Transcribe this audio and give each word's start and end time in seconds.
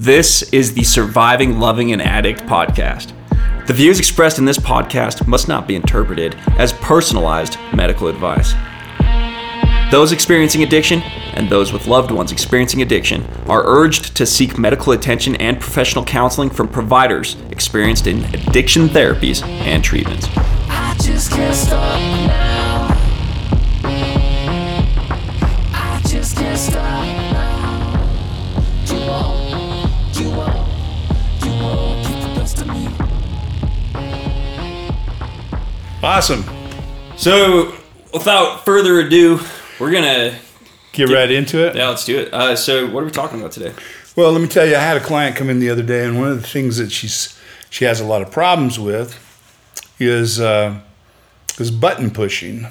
This 0.00 0.42
is 0.44 0.72
the 0.72 0.82
Surviving 0.82 1.60
Loving 1.60 1.92
an 1.92 2.00
Addict 2.00 2.40
podcast. 2.44 3.12
The 3.66 3.74
views 3.74 3.98
expressed 3.98 4.38
in 4.38 4.46
this 4.46 4.56
podcast 4.56 5.26
must 5.26 5.46
not 5.46 5.68
be 5.68 5.74
interpreted 5.74 6.36
as 6.56 6.72
personalized 6.72 7.58
medical 7.74 8.08
advice. 8.08 8.54
Those 9.92 10.12
experiencing 10.12 10.62
addiction 10.62 11.02
and 11.34 11.50
those 11.50 11.70
with 11.74 11.86
loved 11.86 12.12
ones 12.12 12.32
experiencing 12.32 12.80
addiction 12.80 13.26
are 13.46 13.62
urged 13.66 14.16
to 14.16 14.24
seek 14.24 14.56
medical 14.56 14.94
attention 14.94 15.36
and 15.36 15.60
professional 15.60 16.06
counseling 16.06 16.48
from 16.48 16.68
providers 16.68 17.36
experienced 17.50 18.06
in 18.06 18.24
addiction 18.34 18.88
therapies 18.88 19.46
and 19.46 19.84
treatments. 19.84 20.28
Awesome. 36.02 36.44
So, 37.16 37.74
without 38.14 38.64
further 38.64 39.00
ado, 39.00 39.38
we're 39.78 39.92
gonna 39.92 40.38
Get 40.92 41.10
right 41.10 41.30
into 41.30 41.66
it. 41.66 41.76
yeah, 41.76 41.88
let's 41.88 42.04
do 42.04 42.18
it. 42.18 42.32
Uh, 42.32 42.56
so, 42.56 42.86
what 42.86 43.02
are 43.02 43.06
we 43.06 43.12
talking 43.12 43.38
about 43.38 43.52
today? 43.52 43.74
Well, 44.16 44.32
let 44.32 44.40
me 44.40 44.48
tell 44.48 44.66
you, 44.66 44.76
I 44.76 44.80
had 44.80 44.96
a 44.96 45.00
client 45.00 45.36
come 45.36 45.50
in 45.50 45.60
the 45.60 45.68
other 45.68 45.82
day, 45.82 46.04
and 46.04 46.18
one 46.18 46.28
of 46.28 46.40
the 46.40 46.48
things 46.48 46.78
that 46.78 46.90
she's 46.90 47.38
she 47.68 47.84
has 47.84 48.00
a 48.00 48.04
lot 48.04 48.22
of 48.22 48.30
problems 48.30 48.80
with 48.80 49.18
is 49.98 50.40
uh, 50.40 50.80
is 51.58 51.70
button 51.70 52.10
pushing. 52.10 52.66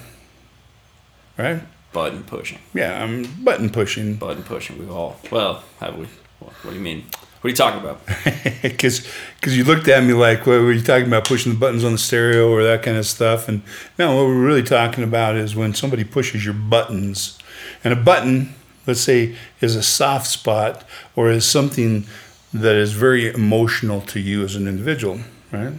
Right? 1.37 1.61
Button 1.93 2.23
pushing. 2.23 2.59
Yeah, 2.73 3.01
I'm 3.01 3.23
button 3.43 3.69
pushing 3.69 4.15
Button 4.15 4.43
pushing. 4.43 4.79
We've 4.79 4.91
all 4.91 5.19
well, 5.31 5.63
have 5.79 5.97
we? 5.97 6.07
What, 6.39 6.51
what 6.63 6.71
do 6.71 6.75
you 6.77 6.83
mean? 6.83 7.05
What 7.41 7.47
are 7.47 7.51
you 7.51 7.55
talking 7.55 7.79
about? 7.79 8.01
because 8.61 9.07
because 9.39 9.57
you 9.57 9.63
looked 9.63 9.87
at 9.87 10.03
me 10.03 10.13
like, 10.13 10.45
well, 10.45 10.61
were 10.61 10.73
you 10.73 10.81
talking 10.81 11.07
about 11.07 11.25
pushing 11.25 11.53
the 11.53 11.57
buttons 11.57 11.85
on 11.85 11.93
the 11.93 11.97
stereo 11.97 12.49
or 12.51 12.63
that 12.63 12.83
kind 12.83 12.97
of 12.97 13.05
stuff? 13.05 13.47
And 13.47 13.61
no, 13.97 14.15
what 14.15 14.25
we're 14.25 14.45
really 14.45 14.63
talking 14.63 15.05
about 15.05 15.35
is 15.35 15.55
when 15.55 15.73
somebody 15.73 16.03
pushes 16.03 16.43
your 16.43 16.53
buttons, 16.53 17.37
and 17.83 17.93
a 17.93 17.95
button, 17.95 18.53
let's 18.85 18.99
say, 18.99 19.35
is 19.61 19.77
a 19.77 19.83
soft 19.83 20.27
spot 20.27 20.83
or 21.15 21.31
is 21.31 21.45
something 21.45 22.05
that 22.53 22.75
is 22.75 22.91
very 22.91 23.31
emotional 23.31 24.01
to 24.01 24.19
you 24.19 24.43
as 24.43 24.55
an 24.55 24.67
individual, 24.67 25.19
right? 25.51 25.73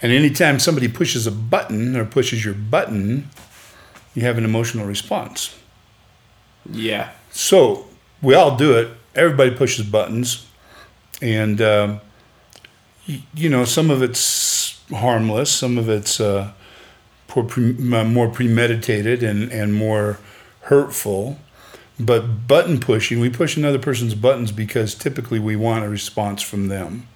And 0.00 0.12
anytime 0.12 0.58
somebody 0.58 0.88
pushes 0.88 1.26
a 1.26 1.32
button 1.32 1.96
or 1.96 2.04
pushes 2.04 2.44
your 2.44 2.54
button, 2.54 3.28
you 4.14 4.22
have 4.22 4.38
an 4.38 4.44
emotional 4.44 4.86
response. 4.86 5.58
Yeah. 6.70 7.10
So 7.30 7.86
we 8.22 8.34
all 8.34 8.56
do 8.56 8.76
it. 8.78 8.88
Everybody 9.14 9.50
pushes 9.50 9.86
buttons, 9.86 10.46
and 11.22 11.60
um, 11.60 12.00
you 13.34 13.48
know 13.48 13.64
some 13.64 13.90
of 13.90 14.02
it's 14.02 14.80
harmless, 14.90 15.50
some 15.50 15.78
of 15.78 15.88
it's 15.88 16.20
uh, 16.20 16.52
more, 17.34 17.44
pre- 17.44 17.72
more 17.72 18.28
premeditated 18.28 19.22
and 19.22 19.50
and 19.52 19.74
more 19.74 20.18
hurtful. 20.62 21.38
But 21.98 22.48
button 22.48 22.80
pushing, 22.80 23.20
we 23.20 23.30
push 23.30 23.56
another 23.56 23.78
person's 23.78 24.14
buttons 24.16 24.50
because 24.50 24.94
typically 24.96 25.38
we 25.38 25.54
want 25.54 25.84
a 25.84 25.88
response 25.88 26.42
from 26.42 26.66
them. 26.66 27.06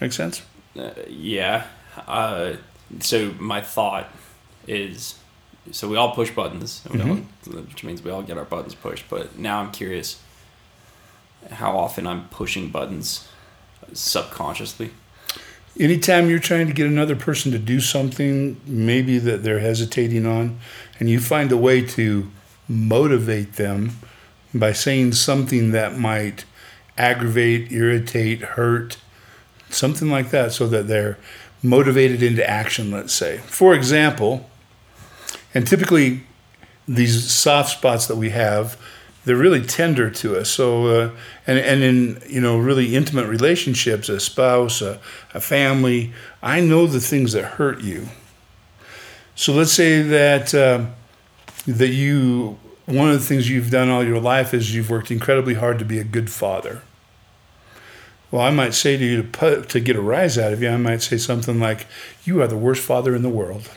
Make 0.00 0.12
sense? 0.12 0.42
Uh, 0.78 0.90
yeah. 1.08 1.66
Uh, 2.06 2.52
so 3.00 3.34
my 3.40 3.60
thought 3.60 4.08
is, 4.68 5.16
so 5.72 5.88
we 5.88 5.96
all 5.96 6.12
push 6.14 6.30
buttons, 6.30 6.82
we 6.92 7.00
all- 7.00 7.16
which 7.46 7.82
means 7.82 8.00
we 8.00 8.12
all 8.12 8.22
get 8.22 8.38
our 8.38 8.44
buttons 8.44 8.76
pushed. 8.76 9.04
But 9.10 9.36
now 9.36 9.58
I'm 9.60 9.72
curious 9.72 10.22
how 11.50 11.76
often 11.76 12.06
I'm 12.06 12.28
pushing 12.28 12.70
buttons 12.70 13.28
subconsciously. 13.92 14.90
Anytime 15.78 16.28
you're 16.28 16.40
trying 16.40 16.66
to 16.66 16.72
get 16.72 16.86
another 16.86 17.14
person 17.14 17.52
to 17.52 17.58
do 17.58 17.80
something, 17.80 18.60
maybe 18.66 19.18
that 19.18 19.44
they're 19.44 19.60
hesitating 19.60 20.26
on, 20.26 20.58
and 20.98 21.08
you 21.08 21.20
find 21.20 21.52
a 21.52 21.56
way 21.56 21.82
to 21.82 22.28
motivate 22.68 23.54
them 23.54 23.92
by 24.52 24.72
saying 24.72 25.12
something 25.12 25.70
that 25.70 25.96
might 25.96 26.44
aggravate, 26.96 27.70
irritate, 27.70 28.40
hurt, 28.40 28.98
something 29.70 30.10
like 30.10 30.30
that, 30.30 30.52
so 30.52 30.66
that 30.66 30.88
they're 30.88 31.16
motivated 31.62 32.22
into 32.22 32.48
action, 32.48 32.90
let's 32.90 33.12
say. 33.12 33.38
For 33.38 33.74
example, 33.74 34.48
and 35.54 35.66
typically 35.66 36.24
these 36.86 37.30
soft 37.30 37.70
spots 37.70 38.06
that 38.06 38.16
we 38.16 38.30
have, 38.30 38.76
they're 39.28 39.36
really 39.36 39.62
tender 39.62 40.08
to 40.08 40.38
us. 40.38 40.48
So, 40.48 40.86
uh, 40.86 41.10
and 41.46 41.58
and 41.58 41.82
in 41.82 42.22
you 42.26 42.40
know 42.40 42.56
really 42.56 42.96
intimate 42.96 43.26
relationships, 43.26 44.08
a 44.08 44.18
spouse, 44.18 44.80
a, 44.80 44.98
a 45.34 45.40
family, 45.40 46.14
I 46.42 46.60
know 46.60 46.86
the 46.86 46.98
things 46.98 47.32
that 47.32 47.44
hurt 47.44 47.82
you. 47.82 48.08
So 49.34 49.52
let's 49.52 49.70
say 49.70 50.00
that 50.00 50.54
uh, 50.54 50.86
that 51.66 51.90
you 51.90 52.58
one 52.86 53.10
of 53.10 53.20
the 53.20 53.26
things 53.26 53.50
you've 53.50 53.70
done 53.70 53.90
all 53.90 54.02
your 54.02 54.18
life 54.18 54.54
is 54.54 54.74
you've 54.74 54.88
worked 54.88 55.10
incredibly 55.10 55.54
hard 55.54 55.78
to 55.78 55.84
be 55.84 55.98
a 55.98 56.04
good 56.04 56.30
father. 56.30 56.80
Well, 58.30 58.40
I 58.40 58.50
might 58.50 58.72
say 58.72 58.96
to 58.96 59.04
you 59.04 59.18
to 59.18 59.28
put, 59.28 59.68
to 59.68 59.80
get 59.80 59.94
a 59.94 60.00
rise 60.00 60.38
out 60.38 60.54
of 60.54 60.62
you, 60.62 60.70
I 60.70 60.78
might 60.78 61.02
say 61.02 61.18
something 61.18 61.60
like, 61.60 61.86
"You 62.24 62.40
are 62.40 62.46
the 62.46 62.56
worst 62.56 62.82
father 62.82 63.14
in 63.14 63.20
the 63.20 63.28
world." 63.28 63.68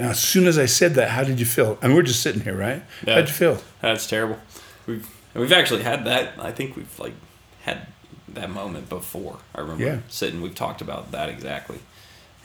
Now, 0.00 0.10
as 0.10 0.18
soon 0.18 0.46
as 0.46 0.58
I 0.58 0.66
said 0.66 0.94
that, 0.94 1.10
how 1.10 1.24
did 1.24 1.38
you 1.38 1.46
feel? 1.46 1.78
And 1.82 1.94
we're 1.94 2.02
just 2.02 2.22
sitting 2.22 2.42
here, 2.42 2.56
right? 2.56 2.82
Yeah. 3.06 3.14
How'd 3.14 3.28
you 3.28 3.34
feel? 3.34 3.62
That's 3.80 4.06
terrible. 4.06 4.38
We've 4.86 5.06
we've 5.34 5.52
actually 5.52 5.82
had 5.82 6.04
that. 6.06 6.34
I 6.38 6.52
think 6.52 6.76
we've 6.76 6.98
like 6.98 7.14
had 7.62 7.86
that 8.28 8.50
moment 8.50 8.88
before. 8.88 9.38
I 9.54 9.60
remember 9.60 9.84
Yeah. 9.84 9.98
sitting. 10.08 10.40
We've 10.40 10.54
talked 10.54 10.80
about 10.80 11.12
that 11.12 11.28
exactly. 11.28 11.78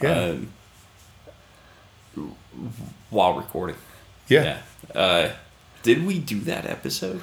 Yeah. 0.01 0.35
Um, 2.17 2.33
while 3.09 3.33
recording. 3.33 3.75
Yeah. 4.27 4.61
Yeah. 4.93 4.99
Uh, 5.01 5.31
did 5.83 6.05
we 6.05 6.19
do 6.19 6.39
that 6.41 6.65
episode? 6.65 7.21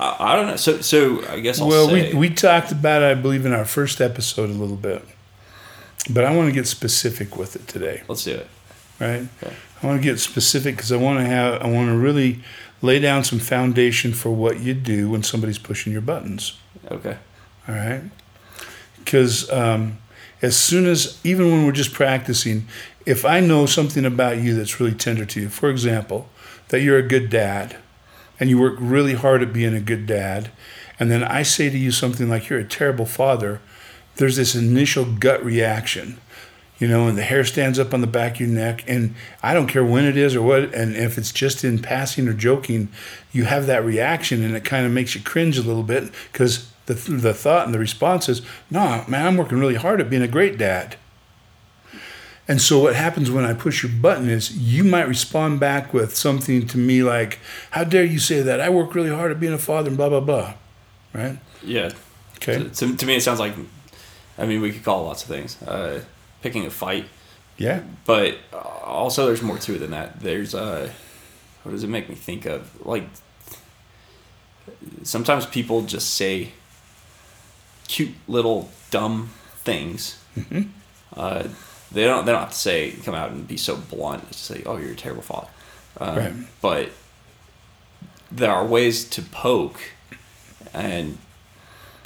I, 0.00 0.16
I 0.18 0.36
don't 0.36 0.46
know. 0.48 0.56
So 0.56 0.80
so 0.80 1.26
I 1.28 1.40
guess 1.40 1.60
I'll 1.60 1.68
well, 1.68 1.88
say 1.88 2.12
we, 2.12 2.18
we 2.18 2.30
talked 2.30 2.72
about 2.72 3.02
it, 3.02 3.06
I 3.06 3.14
believe, 3.14 3.46
in 3.46 3.52
our 3.52 3.64
first 3.64 4.00
episode 4.00 4.50
a 4.50 4.52
little 4.52 4.76
bit. 4.76 5.04
But 6.10 6.24
I 6.24 6.34
want 6.34 6.48
to 6.48 6.52
get 6.52 6.66
specific 6.66 7.36
with 7.36 7.56
it 7.56 7.66
today, 7.66 8.02
let's 8.08 8.24
do 8.24 8.32
it. 8.32 8.48
Right? 9.00 9.26
Okay. 9.42 9.54
I 9.82 9.86
want 9.86 10.00
to 10.00 10.08
get 10.08 10.18
specific 10.18 10.76
because 10.76 10.92
I 10.92 10.96
want 10.96 11.18
to 11.18 11.26
have, 11.26 11.62
I 11.62 11.70
want 11.70 11.88
to 11.88 11.96
really 11.96 12.40
lay 12.82 12.98
down 12.98 13.24
some 13.24 13.38
foundation 13.38 14.12
for 14.12 14.30
what 14.30 14.60
you 14.60 14.74
do 14.74 15.10
when 15.10 15.22
somebody's 15.22 15.58
pushing 15.58 15.92
your 15.92 16.02
buttons. 16.02 16.58
Okay. 16.90 17.18
All 17.68 17.74
right. 17.74 18.02
Because 18.98 19.50
um, 19.50 19.98
as 20.42 20.56
soon 20.56 20.86
as, 20.86 21.20
even 21.24 21.50
when 21.50 21.66
we're 21.66 21.72
just 21.72 21.92
practicing, 21.92 22.66
if 23.04 23.24
I 23.24 23.40
know 23.40 23.66
something 23.66 24.04
about 24.04 24.38
you 24.38 24.54
that's 24.54 24.80
really 24.80 24.94
tender 24.94 25.24
to 25.24 25.40
you, 25.42 25.48
for 25.48 25.70
example, 25.70 26.28
that 26.68 26.80
you're 26.80 26.98
a 26.98 27.06
good 27.06 27.30
dad 27.30 27.76
and 28.40 28.50
you 28.50 28.58
work 28.58 28.76
really 28.78 29.14
hard 29.14 29.42
at 29.42 29.52
being 29.52 29.74
a 29.74 29.80
good 29.80 30.06
dad, 30.06 30.50
and 30.98 31.10
then 31.10 31.22
I 31.22 31.42
say 31.42 31.70
to 31.70 31.78
you 31.78 31.90
something 31.90 32.28
like, 32.28 32.48
you're 32.48 32.58
a 32.58 32.64
terrible 32.64 33.06
father, 33.06 33.60
there's 34.16 34.36
this 34.36 34.54
initial 34.54 35.04
gut 35.04 35.44
reaction. 35.44 36.18
You 36.78 36.88
know, 36.88 37.08
and 37.08 37.16
the 37.16 37.22
hair 37.22 37.42
stands 37.44 37.78
up 37.78 37.94
on 37.94 38.02
the 38.02 38.06
back 38.06 38.34
of 38.34 38.40
your 38.40 38.48
neck, 38.50 38.84
and 38.86 39.14
I 39.42 39.54
don't 39.54 39.66
care 39.66 39.84
when 39.84 40.04
it 40.04 40.16
is 40.16 40.36
or 40.36 40.42
what, 40.42 40.74
and 40.74 40.94
if 40.94 41.16
it's 41.16 41.32
just 41.32 41.64
in 41.64 41.78
passing 41.78 42.28
or 42.28 42.34
joking, 42.34 42.90
you 43.32 43.44
have 43.44 43.66
that 43.66 43.82
reaction, 43.82 44.44
and 44.44 44.54
it 44.54 44.64
kind 44.64 44.84
of 44.84 44.92
makes 44.92 45.14
you 45.14 45.22
cringe 45.22 45.56
a 45.56 45.62
little 45.62 45.82
bit 45.82 46.12
because 46.30 46.70
the 46.84 46.94
the 46.94 47.32
thought 47.32 47.64
and 47.64 47.74
the 47.74 47.78
response 47.78 48.28
is, 48.28 48.42
"No, 48.70 49.04
man, 49.08 49.26
I'm 49.26 49.36
working 49.36 49.58
really 49.58 49.76
hard 49.76 50.00
at 50.00 50.10
being 50.10 50.22
a 50.22 50.28
great 50.28 50.58
dad." 50.58 50.96
And 52.48 52.60
so 52.60 52.78
what 52.78 52.94
happens 52.94 53.30
when 53.30 53.44
I 53.44 53.54
push 53.54 53.82
your 53.82 53.90
button 53.90 54.28
is 54.28 54.56
you 54.56 54.84
might 54.84 55.08
respond 55.08 55.58
back 55.58 55.92
with 55.92 56.14
something 56.14 56.66
to 56.68 56.78
me 56.78 57.02
like, 57.02 57.38
"How 57.70 57.84
dare 57.84 58.04
you 58.04 58.18
say 58.18 58.40
that? 58.42 58.60
I 58.60 58.68
work 58.68 58.94
really 58.94 59.10
hard 59.10 59.32
at 59.32 59.40
being 59.40 59.54
a 59.54 59.58
father," 59.58 59.88
and 59.88 59.96
blah 59.96 60.08
blah 60.08 60.20
blah, 60.20 60.54
right? 61.12 61.38
Yeah. 61.62 61.90
Okay. 62.36 62.68
To, 62.68 62.96
to 62.96 63.06
me, 63.06 63.16
it 63.16 63.22
sounds 63.22 63.40
like. 63.40 63.54
I 64.38 64.44
mean, 64.44 64.60
we 64.60 64.70
could 64.70 64.84
call 64.84 65.04
lots 65.04 65.22
of 65.22 65.28
things. 65.28 65.60
Uh, 65.62 66.02
picking 66.46 66.64
a 66.66 66.70
fight, 66.70 67.06
Yeah. 67.58 67.80
but 68.04 68.36
uh, 68.52 68.56
also 68.58 69.26
there's 69.26 69.42
more 69.42 69.58
to 69.58 69.74
it 69.74 69.78
than 69.78 69.90
that. 69.90 70.20
There's 70.20 70.54
uh, 70.54 70.90
what 71.62 71.72
does 71.72 71.82
it 71.84 71.88
make 71.90 72.08
me 72.08 72.14
think 72.14 72.46
of? 72.46 72.60
Like 72.86 73.04
sometimes 75.02 75.46
people 75.46 75.82
just 75.82 76.14
say 76.14 76.52
cute 77.88 78.14
little 78.28 78.68
dumb 78.90 79.30
things. 79.64 80.18
Uh, 81.16 81.48
they 81.92 82.04
don't. 82.04 82.26
They 82.26 82.32
don't 82.32 82.40
have 82.40 82.50
to 82.50 82.56
say 82.58 82.92
come 83.04 83.14
out 83.14 83.30
and 83.30 83.46
be 83.48 83.56
so 83.56 83.76
blunt. 83.76 84.28
Just 84.28 84.44
say, 84.44 84.62
"Oh, 84.66 84.76
you're 84.76 84.92
a 84.92 84.96
terrible 84.96 85.22
father." 85.22 85.48
Um, 86.00 86.16
Right. 86.16 86.32
But 86.60 86.90
there 88.30 88.50
are 88.52 88.64
ways 88.66 89.04
to 89.10 89.22
poke 89.22 89.80
and 90.74 91.18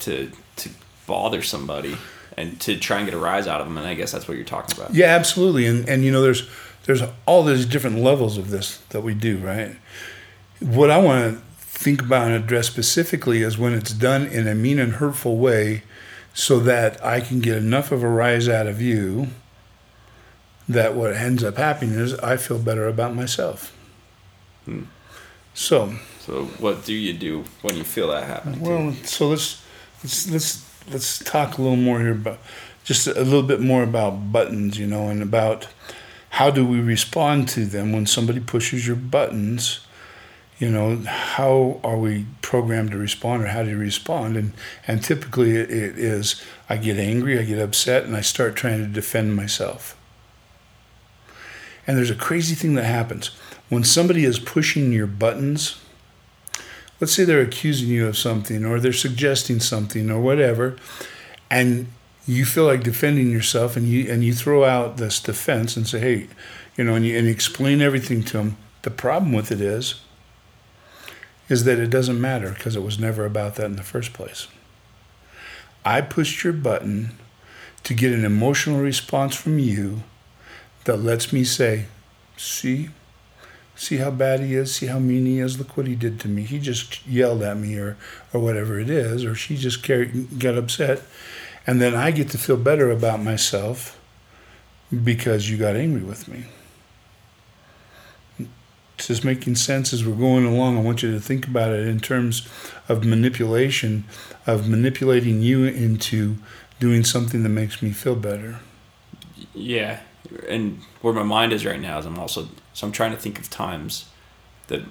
to 0.01 0.31
to 0.57 0.69
bother 1.07 1.43
somebody 1.43 1.97
and 2.37 2.61
to 2.61 2.77
try 2.79 2.99
and 2.99 3.07
get 3.07 3.15
a 3.15 3.19
rise 3.19 3.47
out 3.47 3.61
of 3.61 3.67
them. 3.67 3.77
And 3.79 3.87
I 3.87 3.95
guess 3.95 4.13
that's 4.13 4.27
what 4.29 4.37
you're 4.37 4.47
talking 4.47 4.77
about. 4.77 4.95
Yeah, 4.95 5.07
absolutely. 5.07 5.67
And 5.67 5.89
and 5.89 6.05
you 6.05 6.11
know, 6.13 6.23
there's 6.23 6.49
there's 6.85 7.03
all 7.27 7.43
these 7.43 7.67
different 7.67 7.99
levels 7.99 8.39
of 8.39 8.51
this 8.51 8.79
that 8.91 9.03
we 9.03 9.15
do, 9.15 9.39
right? 9.39 9.77
What 10.61 10.91
I 10.91 10.99
want 10.99 11.35
to 11.35 11.41
think 11.59 12.03
about 12.03 12.27
and 12.27 12.35
address 12.35 12.67
specifically 12.67 13.43
is 13.43 13.57
when 13.59 13.73
it's 13.75 13.93
done 13.93 14.27
in 14.27 14.47
a 14.47 14.55
mean 14.55 14.79
and 14.79 14.95
hurtful 14.95 15.39
way 15.39 15.83
so 16.35 16.61
that 16.61 17.03
I 17.05 17.21
can 17.21 17.41
get 17.41 17.57
enough 17.57 17.91
of 17.93 18.03
a 18.03 18.09
rise 18.09 18.49
out 18.49 18.67
of 18.67 18.81
you 18.81 19.29
that 20.69 20.95
what 20.95 21.13
ends 21.15 21.43
up 21.43 21.57
happening 21.57 21.99
is 21.99 22.15
I 22.21 22.37
feel 22.37 22.59
better 22.59 22.87
about 22.87 23.15
myself. 23.15 23.77
Hmm. 24.65 24.83
So, 25.55 25.95
So 26.21 26.45
what 26.59 26.85
do 26.85 26.95
you 26.95 27.13
do 27.13 27.45
when 27.63 27.77
you 27.77 27.85
feel 27.85 28.09
that 28.09 28.25
happening? 28.25 28.61
well, 28.61 28.93
so 29.05 29.29
let's 29.29 29.61
let's 30.03 30.31
let's 30.31 30.70
let's 30.91 31.19
talk 31.19 31.59
a 31.59 31.63
little 31.63 31.77
more 31.77 32.01
here 32.01 32.13
about 32.13 32.39
just 32.85 33.07
a 33.07 33.23
little 33.23 33.43
bit 33.43 33.61
more 33.61 33.83
about 33.83 34.33
buttons, 34.33 34.79
you 34.79 34.87
know, 34.87 35.09
and 35.09 35.23
about 35.23 35.69
how 36.31 36.51
do 36.51 36.67
we 36.67 36.81
respond 36.81 37.49
to 37.51 37.65
them 37.65 37.93
when 37.93 38.07
somebody 38.07 38.41
pushes 38.41 38.87
your 38.87 38.97
buttons. 38.97 39.81
You 40.59 40.71
know, 40.71 40.97
how 41.07 41.81
are 41.83 41.97
we 41.97 42.27
programmed 42.43 42.91
to 42.91 42.99
respond, 42.99 43.45
or 43.45 43.47
how 43.47 43.63
do 43.63 43.71
you 43.71 43.79
respond? 43.79 44.37
And 44.37 44.53
and 44.87 45.03
typically 45.03 45.53
it, 45.57 45.71
it 45.71 45.99
is 45.99 46.43
I 46.69 46.77
get 46.77 46.99
angry, 46.99 47.39
I 47.39 47.45
get 47.45 47.59
upset, 47.59 48.05
and 48.05 48.15
I 48.15 48.21
start 48.21 48.57
trying 48.57 48.79
to 48.79 48.87
defend 48.87 49.35
myself. 49.35 49.97
And 51.87 51.97
there's 51.97 52.11
a 52.11 52.15
crazy 52.15 52.55
thing 52.55 52.75
that 52.75 52.85
happens 52.85 53.29
when 53.69 53.85
somebody 53.85 54.25
is 54.25 54.39
pushing 54.39 54.93
your 54.93 55.07
buttons 55.07 55.81
let's 57.01 57.13
say 57.13 57.25
they're 57.25 57.41
accusing 57.41 57.89
you 57.89 58.07
of 58.07 58.17
something 58.17 58.65
or 58.65 58.79
they're 58.79 58.93
suggesting 58.93 59.59
something 59.59 60.11
or 60.11 60.21
whatever 60.21 60.77
and 61.51 61.87
you 62.27 62.45
feel 62.45 62.65
like 62.65 62.83
defending 62.83 63.31
yourself 63.31 63.77
and 63.77 63.89
you 63.89 64.11
and 64.11 64.23
you 64.23 64.33
throw 64.33 64.65
out 64.65 64.99
this 64.99 65.19
defense 65.21 65.77
and 65.77 65.89
say 65.89 65.99
hey 65.99 66.29
you 66.77 66.85
know 66.85 66.95
and 66.95 67.07
you, 67.07 67.17
and 67.17 67.27
you 67.27 67.33
explain 67.33 67.81
everything 67.81 68.23
to 68.23 68.37
them 68.37 68.57
the 68.83 68.91
problem 68.91 69.33
with 69.33 69.51
it 69.51 69.61
is 69.61 70.01
is 71.51 71.65
that 71.65 71.81
it 71.81 71.91
doesn't 71.91 72.21
matter 72.21 72.51
because 72.51 72.77
it 72.77 72.83
was 72.83 72.99
never 72.99 73.27
about 73.27 73.57
that 73.57 73.67
in 73.67 73.77
the 73.77 73.83
first 73.83 74.13
place. 74.13 74.47
I 75.85 76.01
pushed 76.01 76.45
your 76.45 76.53
button 76.53 77.11
to 77.83 77.93
get 77.93 78.13
an 78.13 78.25
emotional 78.25 78.81
response 78.81 79.35
from 79.35 79.59
you 79.59 80.05
that 80.85 80.99
lets 80.99 81.33
me 81.33 81.43
say 81.43 81.87
see 82.37 82.91
see 83.81 83.97
how 83.97 84.11
bad 84.11 84.41
he 84.41 84.55
is, 84.55 84.75
see 84.75 84.87
how 84.87 84.99
mean 84.99 85.25
he 85.25 85.39
is, 85.39 85.59
look 85.59 85.75
what 85.75 85.87
he 85.87 85.95
did 85.95 86.21
to 86.21 86.29
me. 86.29 86.43
He 86.43 86.59
just 86.59 87.05
yelled 87.07 87.43
at 87.43 87.57
me 87.57 87.79
or, 87.79 87.97
or 88.31 88.39
whatever 88.39 88.79
it 88.79 88.91
is, 88.91 89.25
or 89.25 89.35
she 89.35 89.57
just 89.57 89.83
carried, 89.83 90.39
got 90.39 90.59
upset. 90.59 91.01
And 91.67 91.81
then 91.81 91.95
I 91.95 92.11
get 92.11 92.29
to 92.31 92.39
feel 92.39 92.59
better 92.59 92.91
about 92.91 93.23
myself 93.23 93.99
because 94.93 95.49
you 95.49 95.57
got 95.57 95.77
angry 95.77 96.03
with 96.03 96.29
me. 96.29 96.45
Just 98.99 99.25
making 99.25 99.55
sense 99.55 99.95
as 99.95 100.05
we're 100.05 100.15
going 100.15 100.45
along. 100.45 100.77
I 100.77 100.83
want 100.83 101.03
you 101.03 101.11
to 101.13 101.21
think 101.21 101.47
about 101.47 101.73
it 101.73 101.89
in 101.89 102.01
terms 102.01 102.47
of 102.87 103.07
manipulation, 103.07 104.05
of 104.47 104.69
manipulating 104.69 105.41
you 105.41 105.65
into 105.65 106.37
doing 106.81 107.03
something 107.03 107.45
that 107.45 107.49
makes 107.49 107.81
me 107.81 107.93
feel 107.93 108.15
better. 108.15 108.61
Yeah, 109.55 110.01
and 110.47 110.83
where 111.01 111.15
my 111.15 111.23
mind 111.23 111.55
is 111.55 111.65
right 111.65 111.81
now 111.81 111.99
is 111.99 112.05
I'm 112.05 112.19
also 112.19 112.47
so 112.73 112.87
I'm 112.87 112.93
trying 112.93 113.11
to 113.13 113.17
think 113.19 113.39
of 113.39 113.49
times 113.51 114.07
that 114.69 114.83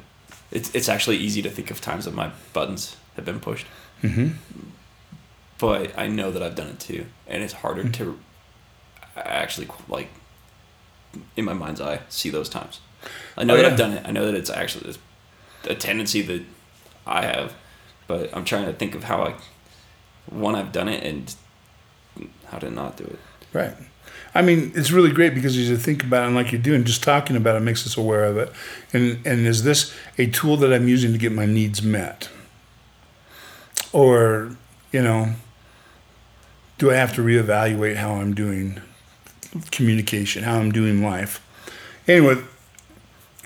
it's 0.51 0.73
it's 0.75 0.89
actually 0.89 1.17
easy 1.17 1.41
to 1.41 1.49
think 1.49 1.71
of 1.71 1.79
times 1.81 2.05
that 2.05 2.13
my 2.13 2.31
buttons 2.53 2.95
have 3.15 3.25
been 3.25 3.39
pushed, 3.39 3.65
hmm 4.01 4.29
but 5.57 5.91
I 5.97 6.07
know 6.07 6.31
that 6.31 6.41
I've 6.41 6.55
done 6.55 6.67
it 6.67 6.79
too, 6.79 7.05
and 7.27 7.43
it's 7.43 7.53
harder 7.53 7.89
to 7.89 8.17
actually 9.17 9.67
like 9.89 10.07
in 11.35 11.43
my 11.45 11.53
mind's 11.53 11.81
eye 11.81 11.99
see 12.09 12.29
those 12.29 12.47
times. 12.49 12.79
I 13.37 13.43
know 13.43 13.53
Oh, 13.53 13.57
that 13.57 13.63
yeah. 13.63 13.69
I've 13.71 13.77
done 13.77 13.91
it. 13.93 14.03
I 14.07 14.11
know 14.11 14.25
that 14.25 14.35
it's 14.35 14.49
actually 14.49 14.95
a 15.65 15.75
tendency 15.75 16.21
that 16.21 16.43
I 17.05 17.23
have, 17.25 17.53
but 18.07 18.35
I'm 18.35 18.45
trying 18.45 18.65
to 18.65 18.73
think 18.73 18.95
of 18.95 19.03
how 19.03 19.23
I 19.23 19.35
one 20.27 20.55
I've 20.55 20.71
done 20.71 20.87
it 20.87 21.03
and 21.03 21.35
how 22.47 22.59
to 22.59 22.69
not 22.69 22.95
do 22.97 23.03
it. 23.03 23.19
Right. 23.51 23.73
I 24.35 24.41
mean, 24.43 24.71
it's 24.75 24.91
really 24.91 25.11
great 25.11 25.33
because 25.33 25.57
as 25.57 25.69
you 25.69 25.77
think 25.77 26.03
about 26.03 26.23
it, 26.23 26.27
and 26.27 26.35
like 26.35 26.51
you're 26.51 26.61
doing, 26.61 26.83
just 26.83 27.03
talking 27.03 27.35
about 27.35 27.55
it 27.55 27.61
makes 27.61 27.85
us 27.85 27.97
aware 27.97 28.25
of 28.25 28.37
it. 28.37 28.51
And 28.93 29.19
and 29.25 29.47
is 29.47 29.63
this 29.63 29.93
a 30.17 30.27
tool 30.27 30.57
that 30.57 30.71
I'm 30.71 30.87
using 30.87 31.11
to 31.13 31.17
get 31.17 31.31
my 31.31 31.45
needs 31.45 31.81
met, 31.81 32.29
or 33.91 34.55
you 34.91 35.01
know, 35.01 35.33
do 36.77 36.91
I 36.91 36.95
have 36.95 37.13
to 37.15 37.21
reevaluate 37.21 37.95
how 37.95 38.13
I'm 38.13 38.35
doing 38.35 38.81
communication, 39.71 40.43
how 40.43 40.59
I'm 40.59 40.71
doing 40.71 41.03
life? 41.03 41.43
Anyway, 42.07 42.35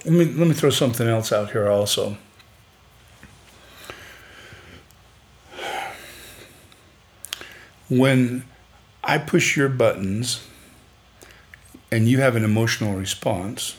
let 0.03 0.13
me 0.13 0.25
let 0.25 0.47
me 0.47 0.53
throw 0.53 0.69
something 0.69 1.07
else 1.07 1.31
out 1.31 1.51
here 1.51 1.69
also. 1.69 2.17
When 7.87 8.43
I 9.03 9.17
push 9.17 9.55
your 9.55 9.69
buttons 9.69 10.45
and 11.93 12.09
you 12.09 12.17
have 12.21 12.35
an 12.35 12.43
emotional 12.43 12.95
response, 12.95 13.75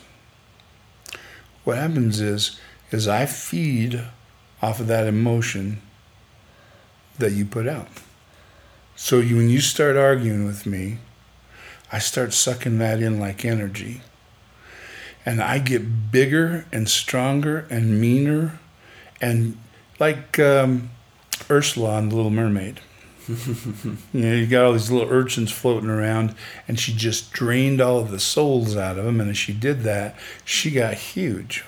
what 1.64 1.78
happens 1.78 2.20
is 2.20 2.61
is 2.93 3.08
I 3.08 3.26
feed 3.26 4.05
off 4.62 4.78
of 4.78 4.87
that 4.87 5.08
emotion 5.08 5.82
that 7.19 7.32
you 7.32 7.44
put 7.44 7.66
out. 7.66 7.88
So 8.94 9.19
you, 9.19 9.37
when 9.37 9.49
you 9.49 9.61
start 9.61 9.96
arguing 9.96 10.44
with 10.46 10.64
me, 10.64 10.99
I 11.90 11.99
start 11.99 12.32
sucking 12.32 12.78
that 12.78 13.00
in 13.00 13.19
like 13.19 13.44
energy. 13.44 14.02
And 15.26 15.43
I 15.43 15.58
get 15.58 16.12
bigger 16.12 16.67
and 16.70 16.88
stronger 16.88 17.67
and 17.69 18.00
meaner 18.00 18.60
and 19.20 19.58
like 19.99 20.38
um, 20.38 20.90
Ursula 21.50 21.96
on 21.96 22.10
The 22.10 22.14
Little 22.14 22.31
Mermaid. 22.31 22.78
You 24.12 24.20
know, 24.20 24.34
you 24.34 24.46
got 24.46 24.64
all 24.64 24.72
these 24.72 24.90
little 24.90 25.10
urchins 25.10 25.50
floating 25.50 25.90
around, 25.90 26.34
and 26.68 26.78
she 26.78 26.94
just 26.94 27.32
drained 27.32 27.80
all 27.80 27.98
of 27.98 28.10
the 28.10 28.20
souls 28.20 28.76
out 28.76 28.98
of 28.98 29.04
them. 29.04 29.20
And 29.20 29.30
as 29.30 29.38
she 29.38 29.52
did 29.52 29.82
that, 29.82 30.16
she 30.44 30.70
got 30.70 30.94
huge. 30.94 31.64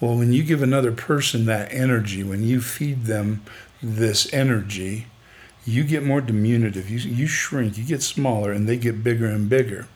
Well, 0.00 0.16
when 0.16 0.32
you 0.32 0.42
give 0.42 0.62
another 0.62 0.92
person 0.92 1.46
that 1.46 1.72
energy, 1.72 2.22
when 2.22 2.42
you 2.42 2.60
feed 2.60 3.04
them 3.04 3.42
this 3.82 4.32
energy, 4.34 5.06
you 5.64 5.84
get 5.84 6.02
more 6.02 6.20
diminutive. 6.20 6.90
You, 6.90 6.98
you 6.98 7.26
shrink, 7.26 7.78
you 7.78 7.84
get 7.84 8.02
smaller, 8.02 8.52
and 8.52 8.68
they 8.68 8.76
get 8.76 9.02
bigger 9.02 9.26
and 9.26 9.48
bigger. 9.48 9.86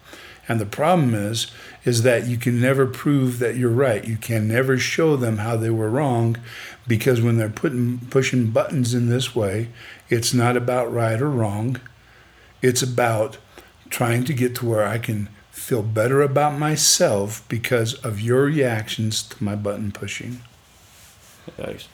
And 0.48 0.58
the 0.58 0.66
problem 0.66 1.14
is, 1.14 1.48
is 1.84 2.02
that 2.02 2.26
you 2.26 2.38
can 2.38 2.60
never 2.60 2.86
prove 2.86 3.38
that 3.38 3.56
you're 3.56 3.70
right. 3.70 4.04
You 4.04 4.16
can 4.16 4.48
never 4.48 4.78
show 4.78 5.14
them 5.14 5.38
how 5.38 5.56
they 5.56 5.70
were 5.70 5.90
wrong, 5.90 6.36
because 6.86 7.20
when 7.20 7.36
they're 7.36 7.50
putting 7.50 7.98
pushing 8.10 8.50
buttons 8.50 8.94
in 8.94 9.10
this 9.10 9.36
way, 9.36 9.68
it's 10.08 10.32
not 10.32 10.56
about 10.56 10.92
right 10.92 11.20
or 11.20 11.30
wrong. 11.30 11.78
It's 12.62 12.82
about 12.82 13.36
trying 13.90 14.24
to 14.24 14.32
get 14.32 14.54
to 14.56 14.66
where 14.66 14.86
I 14.86 14.98
can 14.98 15.28
feel 15.50 15.82
better 15.82 16.22
about 16.22 16.58
myself 16.58 17.44
because 17.48 17.94
of 17.94 18.20
your 18.20 18.44
reactions 18.44 19.22
to 19.24 19.44
my 19.44 19.54
button 19.54 19.92
pushing. 19.92 20.40
Yikes. 21.58 21.88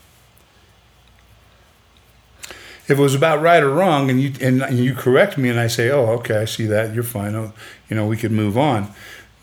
If 2.84 2.98
it 2.98 3.02
was 3.02 3.14
about 3.14 3.40
right 3.40 3.62
or 3.62 3.70
wrong, 3.70 4.10
and 4.10 4.20
you 4.20 4.32
and, 4.40 4.78
you 4.78 4.94
correct 4.94 5.38
me, 5.38 5.48
and 5.48 5.58
I 5.58 5.68
say, 5.68 5.90
"Oh, 5.90 6.06
okay, 6.18 6.36
I 6.36 6.44
see 6.44 6.66
that. 6.66 6.94
You're 6.94 7.02
fine. 7.02 7.34
Oh, 7.34 7.52
you 7.88 7.96
know, 7.96 8.06
we 8.06 8.16
could 8.16 8.32
move 8.32 8.58
on." 8.58 8.92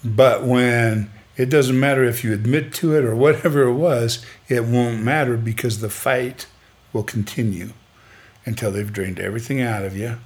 But 0.04 0.44
when 0.44 1.10
it 1.38 1.50
doesn't 1.50 1.80
matter 1.80 2.04
if 2.04 2.24
you 2.24 2.34
admit 2.34 2.74
to 2.76 2.96
it 2.96 3.04
or 3.04 3.16
whatever 3.16 3.64
it 3.64 3.74
was, 3.74 4.24
it 4.48 4.66
won't 4.66 5.02
matter 5.02 5.38
because 5.38 5.80
the 5.80 5.90
fight 5.90 6.46
will 6.94 7.04
continue 7.04 7.74
until 8.46 8.72
they've 8.72 8.94
drained 8.94 9.20
everything 9.20 9.62
out 9.62 9.84
of 9.84 9.96
you 9.96 10.18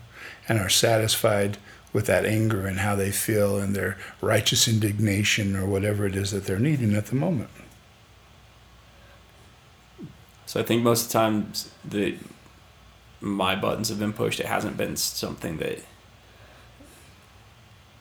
and 0.47 0.59
are 0.59 0.69
satisfied 0.69 1.57
with 1.93 2.05
that 2.07 2.25
anger 2.25 2.67
and 2.67 2.79
how 2.79 2.95
they 2.95 3.11
feel 3.11 3.57
and 3.57 3.73
their 3.75 3.97
righteous 4.19 4.67
indignation 4.67 5.55
or 5.55 5.65
whatever 5.65 6.05
it 6.05 6.15
is 6.15 6.31
that 6.31 6.45
they're 6.45 6.59
needing 6.59 6.93
at 6.93 7.05
the 7.05 7.15
moment. 7.15 7.49
So 10.45 10.59
I 10.59 10.63
think 10.63 10.83
most 10.83 11.05
of 11.05 11.07
the 11.07 11.13
times 11.13 11.71
that 11.85 12.17
my 13.25 13.55
buttons 13.55 13.89
have 13.89 13.99
been 13.99 14.13
pushed, 14.13 14.39
it 14.39 14.45
hasn't 14.45 14.77
been 14.77 14.95
something 14.95 15.57
that 15.57 15.79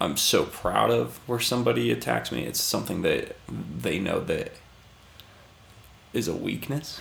I'm 0.01 0.17
so 0.17 0.45
proud 0.45 0.91
of 0.91 1.17
where 1.29 1.41
somebody 1.41 1.91
attacks 1.91 2.31
me. 2.31 2.45
It's 2.45 2.61
something 2.61 3.03
that 3.03 3.37
they 3.49 3.99
know 3.99 4.21
that 4.21 4.53
is 6.13 6.29
a 6.29 6.35
weakness 6.35 7.01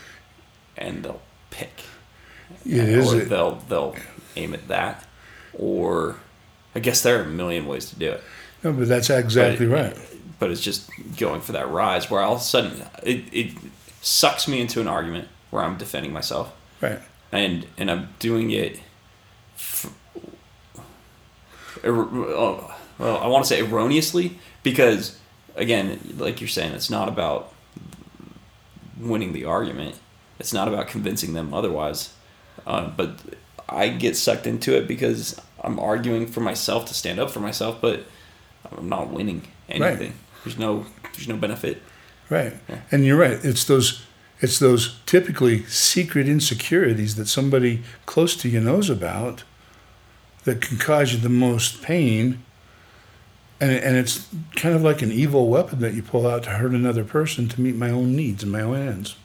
and 0.77 1.03
they'll 1.03 1.22
pick. 1.50 1.82
It 2.65 2.74
is. 2.89 3.13
or 3.13 3.22
it- 3.22 3.30
they'll 3.30 3.56
they'll 3.68 3.96
aim 4.36 4.53
at 4.53 4.68
that. 4.70 5.06
Or 5.53 6.18
I 6.75 6.80
guess 6.80 7.01
there 7.01 7.20
are 7.20 7.24
a 7.24 7.27
million 7.27 7.65
ways 7.68 7.89
to 7.89 7.96
do 7.98 8.12
it. 8.12 8.24
no, 8.63 8.72
but 8.74 8.88
that's 8.88 9.10
exactly 9.10 9.68
But- 9.68 9.74
right. 9.75 9.98
But 10.39 10.51
it's 10.51 10.62
just 10.62 10.89
going 11.18 11.42
for 11.42 11.51
that 11.53 11.70
rise 11.70 12.10
where 12.10 12.22
all 12.22 12.36
of 12.36 12.42
a 12.42 12.44
sudden 12.44 12.84
it, 13.03 13.24
it 13.32 13.53
sucks 14.01 14.48
me 14.48 14.60
into 14.62 14.82
an 14.82 14.88
argument 14.88 15.27
where 15.51 15.63
I'm 15.63 15.77
defending 15.77 16.12
myself 16.12 16.51
Right. 16.82 17.00
And 17.34 17.66
and 17.78 17.92
I'm 17.92 18.10
doing 18.20 18.52
it. 18.52 18.80
F- 19.56 19.94
er, 21.84 21.92
oh, 21.94 22.75
well, 23.00 23.18
I 23.18 23.28
want 23.28 23.44
to 23.44 23.50
say 23.50 23.62
erroneously 23.62 24.40
because, 24.62 25.18
again, 25.56 26.00
like 26.18 26.40
you're 26.40 26.48
saying, 26.48 26.74
it's 26.74 26.90
not 26.90 27.10
about 27.10 27.52
winning 29.00 29.34
the 29.34 29.46
argument. 29.46 29.96
It's 30.40 30.54
not 30.54 30.68
about 30.68 30.88
convincing 30.88 31.34
them 31.34 31.54
otherwise. 31.54 32.13
Uh, 32.66 32.90
but 32.90 33.20
I 33.68 33.90
get 33.90 34.16
sucked 34.16 34.46
into 34.46 34.78
it 34.78 34.88
because 34.88 35.40
I'm 35.62 35.80
arguing 35.80 36.28
for 36.28 36.42
myself 36.42 36.86
to 36.86 36.94
stand 36.94 37.20
up 37.20 37.32
for 37.32 37.40
myself, 37.40 37.82
but 37.82 38.06
I'm 38.72 38.88
not 38.88 39.10
winning 39.10 39.48
anything. 39.68 40.13
There's 40.44 40.60
no 40.60 40.86
there's 41.13 41.28
no 41.28 41.38
benefit. 41.38 41.82
Right. 42.30 42.54
And 42.92 43.06
you're 43.06 43.18
right. 43.18 43.40
It's 43.44 43.66
those 43.66 44.04
it's 44.44 44.60
those 44.60 45.00
typically 45.06 45.64
secret 45.68 46.28
insecurities 46.28 47.16
that 47.16 47.30
somebody 47.30 47.82
close 48.06 48.36
to 48.36 48.50
you 48.50 48.60
knows 48.60 48.90
about 48.90 49.46
that 50.44 50.60
can 50.60 50.78
cause 50.78 51.14
you 51.14 51.20
the 51.20 51.30
most 51.30 51.82
pain. 51.82 52.44
And, 53.62 53.72
and 53.72 53.96
it's 53.96 54.28
kind 54.58 54.76
of 54.76 54.82
like 54.82 55.02
an 55.02 55.14
evil 55.14 55.48
weapon 55.48 55.80
that 55.80 55.94
you 55.94 56.04
pull 56.04 56.28
out 56.28 56.44
to 56.44 56.50
hurt 56.50 56.74
another 56.74 57.06
person 57.06 57.48
to 57.48 57.62
meet 57.62 57.78
my 57.78 57.90
own 57.90 58.18
needs 58.18 58.44
and 58.44 58.52
my 58.52 58.60
own 58.60 58.86
ends. 58.86 59.16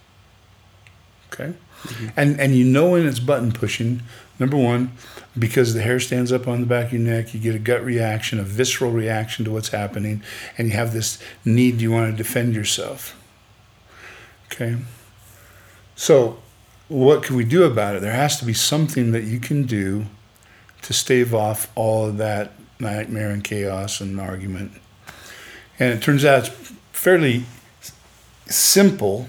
Okay? 1.32 1.54
Mm-hmm. 1.82 2.06
And 2.16 2.40
and 2.40 2.54
you 2.54 2.64
know 2.64 2.90
when 2.90 3.04
it's 3.04 3.18
button 3.18 3.50
pushing, 3.50 4.02
number 4.38 4.56
one, 4.56 4.92
because 5.36 5.74
the 5.74 5.82
hair 5.82 5.98
stands 5.98 6.30
up 6.30 6.46
on 6.46 6.60
the 6.60 6.66
back 6.66 6.86
of 6.86 6.92
your 6.92 7.02
neck, 7.02 7.34
you 7.34 7.40
get 7.40 7.56
a 7.56 7.58
gut 7.58 7.84
reaction, 7.84 8.38
a 8.38 8.44
visceral 8.44 8.92
reaction 8.92 9.44
to 9.46 9.50
what's 9.50 9.70
happening, 9.70 10.22
and 10.56 10.68
you 10.68 10.74
have 10.74 10.92
this 10.92 11.20
need 11.44 11.80
you 11.80 11.90
want 11.90 12.08
to 12.08 12.16
defend 12.16 12.54
yourself. 12.54 13.20
Okay. 14.46 14.76
So 15.98 16.38
what 16.86 17.24
can 17.24 17.34
we 17.34 17.44
do 17.44 17.64
about 17.64 17.96
it? 17.96 18.02
There 18.02 18.12
has 18.12 18.38
to 18.38 18.44
be 18.44 18.54
something 18.54 19.10
that 19.10 19.24
you 19.24 19.40
can 19.40 19.64
do 19.64 20.06
to 20.82 20.92
stave 20.92 21.34
off 21.34 21.72
all 21.74 22.06
of 22.06 22.18
that 22.18 22.52
nightmare 22.78 23.30
and 23.30 23.42
chaos 23.42 24.00
and 24.00 24.20
argument. 24.20 24.70
And 25.76 25.92
it 25.92 26.00
turns 26.00 26.24
out 26.24 26.46
it's 26.46 26.72
fairly 26.92 27.46
simple, 28.46 29.28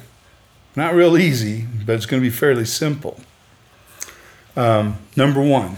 not 0.75 0.93
real 0.93 1.17
easy, 1.17 1.65
but 1.87 1.95
it's 1.95 2.05
going 2.05 2.21
to 2.21 2.29
be 2.29 2.33
fairly 2.33 2.65
simple. 2.65 3.19
Um, 4.55 4.99
number 5.15 5.41
one, 5.41 5.77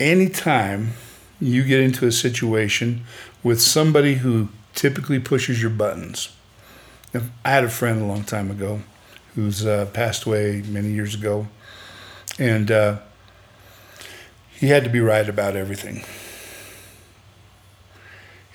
anytime 0.00 0.94
you 1.38 1.64
get 1.64 1.80
into 1.80 2.06
a 2.06 2.12
situation 2.12 3.04
with 3.42 3.60
somebody 3.60 4.14
who 4.14 4.48
typically 4.74 5.18
pushes 5.18 5.60
your 5.60 5.70
buttons, 5.70 6.34
I 7.44 7.50
had 7.50 7.64
a 7.64 7.68
friend 7.68 8.00
a 8.00 8.06
long 8.06 8.24
time 8.24 8.50
ago 8.50 8.80
who's 9.34 9.64
uh, 9.64 9.86
passed 9.92 10.24
away 10.24 10.62
many 10.66 10.88
years 10.88 11.14
ago, 11.14 11.46
and 12.38 12.70
uh, 12.70 12.98
he 14.50 14.68
had 14.68 14.84
to 14.84 14.90
be 14.90 15.00
right 15.00 15.28
about 15.28 15.56
everything. 15.56 16.04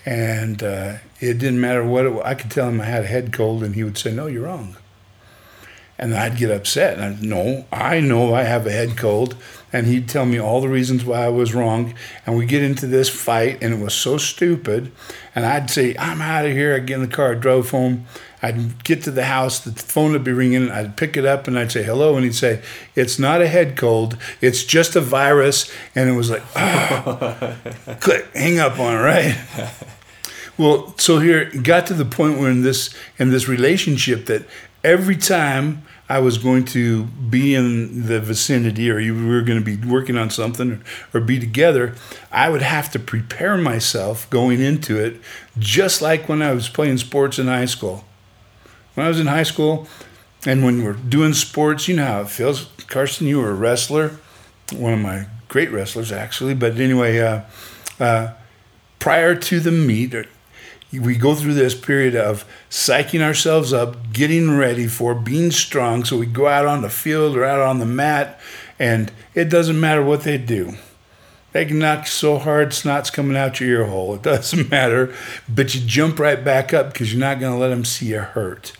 And 0.04 0.62
uh, 0.62 0.98
it 1.18 1.38
didn't 1.38 1.60
matter 1.60 1.84
what 1.84 2.06
it 2.06 2.10
was. 2.10 2.22
I 2.24 2.34
could 2.34 2.50
tell 2.50 2.68
him 2.68 2.80
I 2.80 2.84
had 2.84 3.04
a 3.04 3.08
head 3.08 3.32
cold, 3.32 3.64
and 3.64 3.74
he 3.74 3.82
would 3.82 3.98
say, 3.98 4.12
No, 4.12 4.28
you're 4.28 4.44
wrong. 4.44 4.76
And 5.98 6.14
I'd 6.14 6.36
get 6.36 6.50
upset. 6.50 6.98
And 6.98 7.04
I'd, 7.04 7.22
no, 7.22 7.64
I 7.72 8.00
know 8.00 8.34
I 8.34 8.42
have 8.42 8.66
a 8.66 8.70
head 8.70 8.96
cold. 8.96 9.34
And 9.72 9.86
he'd 9.86 10.08
tell 10.08 10.24
me 10.24 10.38
all 10.38 10.60
the 10.60 10.68
reasons 10.68 11.04
why 11.04 11.24
I 11.24 11.28
was 11.28 11.54
wrong. 11.54 11.94
And 12.24 12.36
we 12.36 12.46
get 12.46 12.62
into 12.62 12.86
this 12.86 13.08
fight, 13.08 13.58
and 13.60 13.74
it 13.74 13.80
was 13.80 13.94
so 13.94 14.16
stupid. 14.16 14.92
And 15.34 15.44
I'd 15.44 15.70
say, 15.70 15.96
I'm 15.98 16.22
out 16.22 16.46
of 16.46 16.52
here. 16.52 16.76
I'd 16.76 16.86
get 16.86 16.96
in 16.96 17.00
the 17.00 17.14
car, 17.14 17.32
I 17.32 17.34
drove 17.34 17.70
home. 17.70 18.06
I'd 18.46 18.84
get 18.84 19.02
to 19.02 19.10
the 19.10 19.24
house, 19.24 19.58
the 19.58 19.72
phone 19.72 20.12
would 20.12 20.22
be 20.22 20.32
ringing. 20.32 20.70
I'd 20.70 20.96
pick 20.96 21.16
it 21.16 21.24
up, 21.24 21.48
and 21.48 21.58
I'd 21.58 21.72
say, 21.72 21.82
hello. 21.82 22.14
And 22.14 22.24
he'd 22.24 22.34
say, 22.34 22.62
It's 22.94 23.18
not 23.18 23.42
a 23.42 23.48
head 23.48 23.76
cold, 23.76 24.16
it's 24.40 24.62
just 24.62 24.94
a 24.94 25.00
virus. 25.00 25.70
And 25.96 26.08
it 26.08 26.12
was 26.12 26.30
like, 26.30 26.44
ah, 26.54 27.56
click, 28.00 28.26
hang 28.34 28.60
up 28.60 28.78
on 28.78 28.94
it, 28.94 28.98
right? 28.98 29.72
Well, 30.58 30.94
so 30.96 31.18
here 31.18 31.40
it 31.40 31.64
got 31.64 31.86
to 31.88 31.92
the 31.92 32.06
point 32.06 32.38
where 32.38 32.50
in 32.50 32.62
this 32.62 32.94
in 33.18 33.30
this 33.30 33.46
relationship 33.46 34.24
that 34.24 34.46
every 34.82 35.16
time 35.16 35.82
I 36.08 36.20
was 36.20 36.38
going 36.38 36.64
to 36.66 37.04
be 37.04 37.54
in 37.54 38.06
the 38.06 38.20
vicinity 38.20 38.90
or 38.90 38.96
we 38.96 39.10
were 39.10 39.42
going 39.42 39.62
to 39.62 39.76
be 39.76 39.76
working 39.86 40.16
on 40.16 40.30
something 40.30 40.72
or, 41.12 41.18
or 41.18 41.20
be 41.20 41.38
together, 41.38 41.94
I 42.32 42.48
would 42.48 42.62
have 42.62 42.90
to 42.92 42.98
prepare 42.98 43.58
myself 43.58 44.30
going 44.30 44.62
into 44.62 44.98
it 44.98 45.20
just 45.58 46.00
like 46.00 46.26
when 46.26 46.40
I 46.40 46.52
was 46.52 46.70
playing 46.70 46.96
sports 46.96 47.38
in 47.38 47.48
high 47.48 47.66
school. 47.66 48.04
When 48.96 49.04
I 49.04 49.10
was 49.10 49.20
in 49.20 49.26
high 49.26 49.42
school 49.42 49.86
and 50.46 50.64
when 50.64 50.82
we're 50.82 50.94
doing 50.94 51.34
sports, 51.34 51.86
you 51.86 51.96
know 51.96 52.06
how 52.06 52.20
it 52.22 52.30
feels. 52.30 52.70
Karsten, 52.86 53.26
you 53.26 53.38
were 53.38 53.50
a 53.50 53.54
wrestler, 53.54 54.18
one 54.72 54.94
of 54.94 55.00
my 55.00 55.26
great 55.48 55.70
wrestlers 55.70 56.10
actually, 56.10 56.54
but 56.54 56.78
anyway, 56.78 57.18
uh, 57.18 57.42
uh, 58.00 58.32
prior 58.98 59.34
to 59.34 59.60
the 59.60 59.70
meet, 59.70 60.14
we 60.92 61.14
go 61.14 61.34
through 61.34 61.52
this 61.52 61.74
period 61.74 62.16
of 62.16 62.46
psyching 62.70 63.20
ourselves 63.20 63.70
up, 63.70 64.14
getting 64.14 64.56
ready 64.56 64.86
for 64.86 65.14
being 65.14 65.50
strong. 65.50 66.02
So 66.04 66.16
we 66.16 66.24
go 66.24 66.46
out 66.46 66.64
on 66.64 66.80
the 66.80 66.88
field 66.88 67.36
or 67.36 67.44
out 67.44 67.60
on 67.60 67.80
the 67.80 67.84
mat, 67.84 68.40
and 68.78 69.12
it 69.34 69.50
doesn't 69.50 69.78
matter 69.78 70.02
what 70.02 70.22
they 70.22 70.38
do. 70.38 70.72
They 71.52 71.66
can 71.66 71.78
knock 71.78 72.06
so 72.06 72.38
hard, 72.38 72.72
snot's 72.72 73.10
coming 73.10 73.36
out 73.36 73.60
your 73.60 73.80
ear 73.80 73.86
hole. 73.88 74.14
It 74.14 74.22
doesn't 74.22 74.70
matter, 74.70 75.14
but 75.46 75.74
you 75.74 75.82
jump 75.82 76.18
right 76.18 76.42
back 76.42 76.72
up 76.72 76.94
because 76.94 77.12
you're 77.12 77.20
not 77.20 77.40
going 77.40 77.52
to 77.52 77.58
let 77.58 77.68
them 77.68 77.84
see 77.84 78.06
you 78.06 78.20
hurt. 78.20 78.72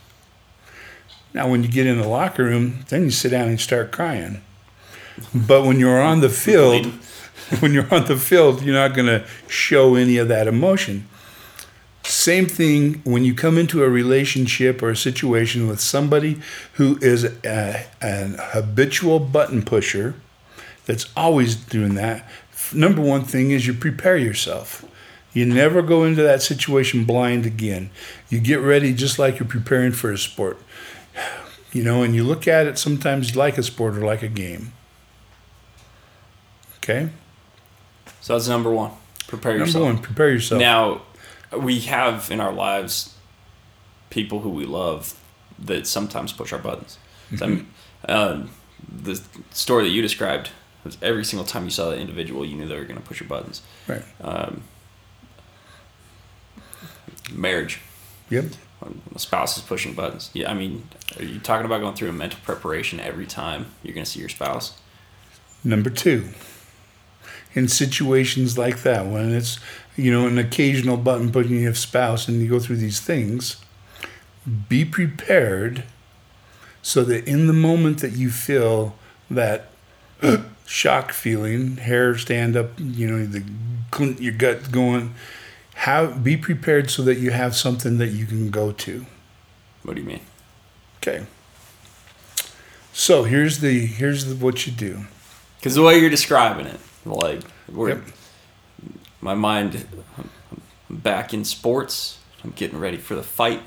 Now, 1.37 1.50
when 1.50 1.62
you 1.62 1.69
get 1.69 1.87
in 1.87 2.00
the 2.00 2.09
locker 2.09 2.45
room, 2.45 2.87
then 2.88 3.02
you 3.02 3.11
sit 3.11 3.28
down 3.28 3.49
and 3.49 3.61
start 3.61 3.93
crying. 3.93 4.40
But 5.35 5.66
when 5.66 5.78
you're 5.78 6.00
on 6.00 6.21
the 6.21 6.31
field, 6.31 6.87
when 7.61 7.75
you're 7.75 7.95
on 7.95 8.07
the 8.07 8.16
field, 8.16 8.62
you're 8.62 8.75
not 8.75 8.95
going 8.95 9.09
to 9.09 9.23
show 9.47 9.97
any 9.97 10.16
of 10.16 10.28
that 10.28 10.49
emotion. 10.49 11.07
Same 12.05 12.47
thing 12.47 13.02
when 13.05 13.26
you 13.26 13.35
come 13.35 13.59
into 13.59 13.85
a 13.85 13.90
relationship 13.90 14.83
or 14.83 14.88
a 14.88 14.97
situation 14.97 15.69
with 15.69 15.78
somebody 15.78 16.40
who 16.75 16.97
is 17.02 17.25
a, 17.45 17.87
an 18.00 18.37
habitual 18.38 19.19
button 19.19 19.61
pusher 19.61 20.14
that's 20.87 21.05
always 21.14 21.55
doing 21.55 21.97
that. 21.97 22.26
Number 22.73 23.02
one 23.02 23.25
thing 23.25 23.50
is 23.50 23.66
you 23.66 23.75
prepare 23.75 24.16
yourself. 24.16 24.87
You 25.35 25.45
never 25.45 25.83
go 25.83 26.05
into 26.05 26.23
that 26.23 26.40
situation 26.40 27.05
blind 27.05 27.45
again. 27.45 27.90
You 28.31 28.40
get 28.40 28.61
ready 28.61 28.95
just 28.95 29.19
like 29.19 29.38
you're 29.38 29.47
preparing 29.47 29.93
for 29.93 30.11
a 30.11 30.16
sport. 30.16 30.59
You 31.73 31.82
know, 31.82 32.02
and 32.02 32.14
you 32.14 32.25
look 32.25 32.49
at 32.49 32.66
it 32.66 32.78
sometimes 32.78 33.37
like 33.37 33.58
a 33.58 33.62
sport 33.62 33.96
or 33.96 34.00
like 34.04 34.23
a 34.23 34.28
game. 34.28 34.73
Okay? 36.78 37.11
So 38.20 38.32
that's 38.35 38.49
number 38.49 38.70
one. 38.70 38.92
Prepare 39.26 39.52
Number 39.52 39.66
yourself. 39.66 39.85
one, 39.85 39.99
prepare 39.99 40.30
yourself. 40.30 40.61
Now, 40.61 41.02
we 41.58 41.80
have 41.80 42.30
in 42.30 42.40
our 42.40 42.52
lives 42.52 43.14
people 44.11 44.40
who 44.40 44.50
we 44.50 44.64
love 44.64 45.18
that 45.58 45.87
sometimes 45.87 46.32
push 46.32 46.52
our 46.52 46.58
buttons. 46.58 46.99
So, 47.37 47.44
I 47.44 47.49
mean, 47.49 47.66
um, 48.08 48.50
the 48.88 49.20
story 49.50 49.85
that 49.85 49.90
you 49.90 50.00
described 50.00 50.50
was 50.85 50.96
every 51.02 51.25
single 51.25 51.44
time 51.44 51.64
you 51.64 51.70
saw 51.70 51.90
that 51.90 51.99
individual, 51.99 52.44
you 52.44 52.56
knew 52.56 52.66
they 52.68 52.76
were 52.76 52.85
going 52.85 53.00
to 53.00 53.06
push 53.06 53.20
your 53.20 53.28
buttons. 53.28 53.62
right. 53.88 54.02
Um, 54.20 54.62
marriage, 57.32 57.80
Yep. 58.30 58.44
A 59.14 59.19
spouse 59.19 59.57
is 59.57 59.62
pushing 59.62 59.95
buttons. 59.95 60.31
Yeah, 60.33 60.50
I 60.50 60.55
mean, 60.55 60.88
are 61.19 61.25
you 61.25 61.38
talking 61.40 61.66
about 61.66 61.81
going 61.81 61.95
through 61.95 62.11
a 62.11 62.12
mental 62.12 62.40
preparation 62.45 63.00
every 63.00 63.26
time 63.26 63.66
you're 63.83 63.95
going 63.95 64.05
to 64.05 64.11
see 64.11 64.21
your 64.21 64.28
spouse? 64.28 64.78
Number 65.64 65.90
two, 65.90 66.28
in 67.55 67.69
situations 67.69 68.57
like 68.57 68.83
that, 68.83 69.07
when 69.07 69.33
it's, 69.33 69.59
you 69.97 70.12
know, 70.12 70.26
an 70.26 70.38
occasional 70.38 70.97
button 70.97 71.33
pushing 71.33 71.61
your 71.61 71.75
spouse 71.75 72.28
and 72.28 72.40
you 72.40 72.49
go 72.49 72.61
through 72.61 72.76
these 72.76 73.00
things, 73.00 73.57
be 74.69 74.85
prepared 74.85 75.85
so 76.83 77.02
that 77.02 77.26
in 77.26 77.49
the 77.49 77.52
moment 77.52 77.99
that 77.99 78.12
you 78.12 78.31
feel 78.31 78.95
that 79.31 79.71
shock 80.66 81.12
feeling, 81.12 81.78
hair 81.78 82.16
stand 82.16 82.57
up, 82.57 82.71
you 82.78 83.09
know, 83.09 83.26
the 83.26 83.43
your 84.21 84.35
gut 84.35 84.71
going, 84.71 85.14
have 85.76 86.25
be 86.25 86.37
prepared 86.37 86.90
so 86.90 87.02
that 87.02 87.18
you 87.18 87.30
have 87.30 87.54
something 87.54 87.99
that 87.99 88.09
you 88.09 88.26
can 88.26 88.50
go 88.50 88.73
to. 88.73 89.06
What 89.83 89.95
do 89.95 90.00
you 90.02 90.06
mean? 90.06 90.21
Okay. 90.99 91.26
So 92.92 93.25
here's 93.25 93.61
the 93.61 93.87
here's 93.87 94.25
the, 94.25 94.35
what 94.45 94.66
you 94.66 94.73
do. 94.73 95.04
Because 95.59 95.75
the 95.75 95.83
way 95.83 95.99
you're 95.99 96.11
describing 96.11 96.66
it, 96.66 96.80
like, 97.04 97.40
we're, 97.68 97.88
Yep. 97.90 98.02
my 99.21 99.35
mind, 99.35 99.87
I'm 100.16 100.97
back 100.97 101.35
in 101.35 101.45
sports. 101.45 102.18
I'm 102.45 102.50
getting 102.52 102.78
ready 102.78 102.97
for 102.99 103.14
the 103.14 103.23
fight. 103.23 103.62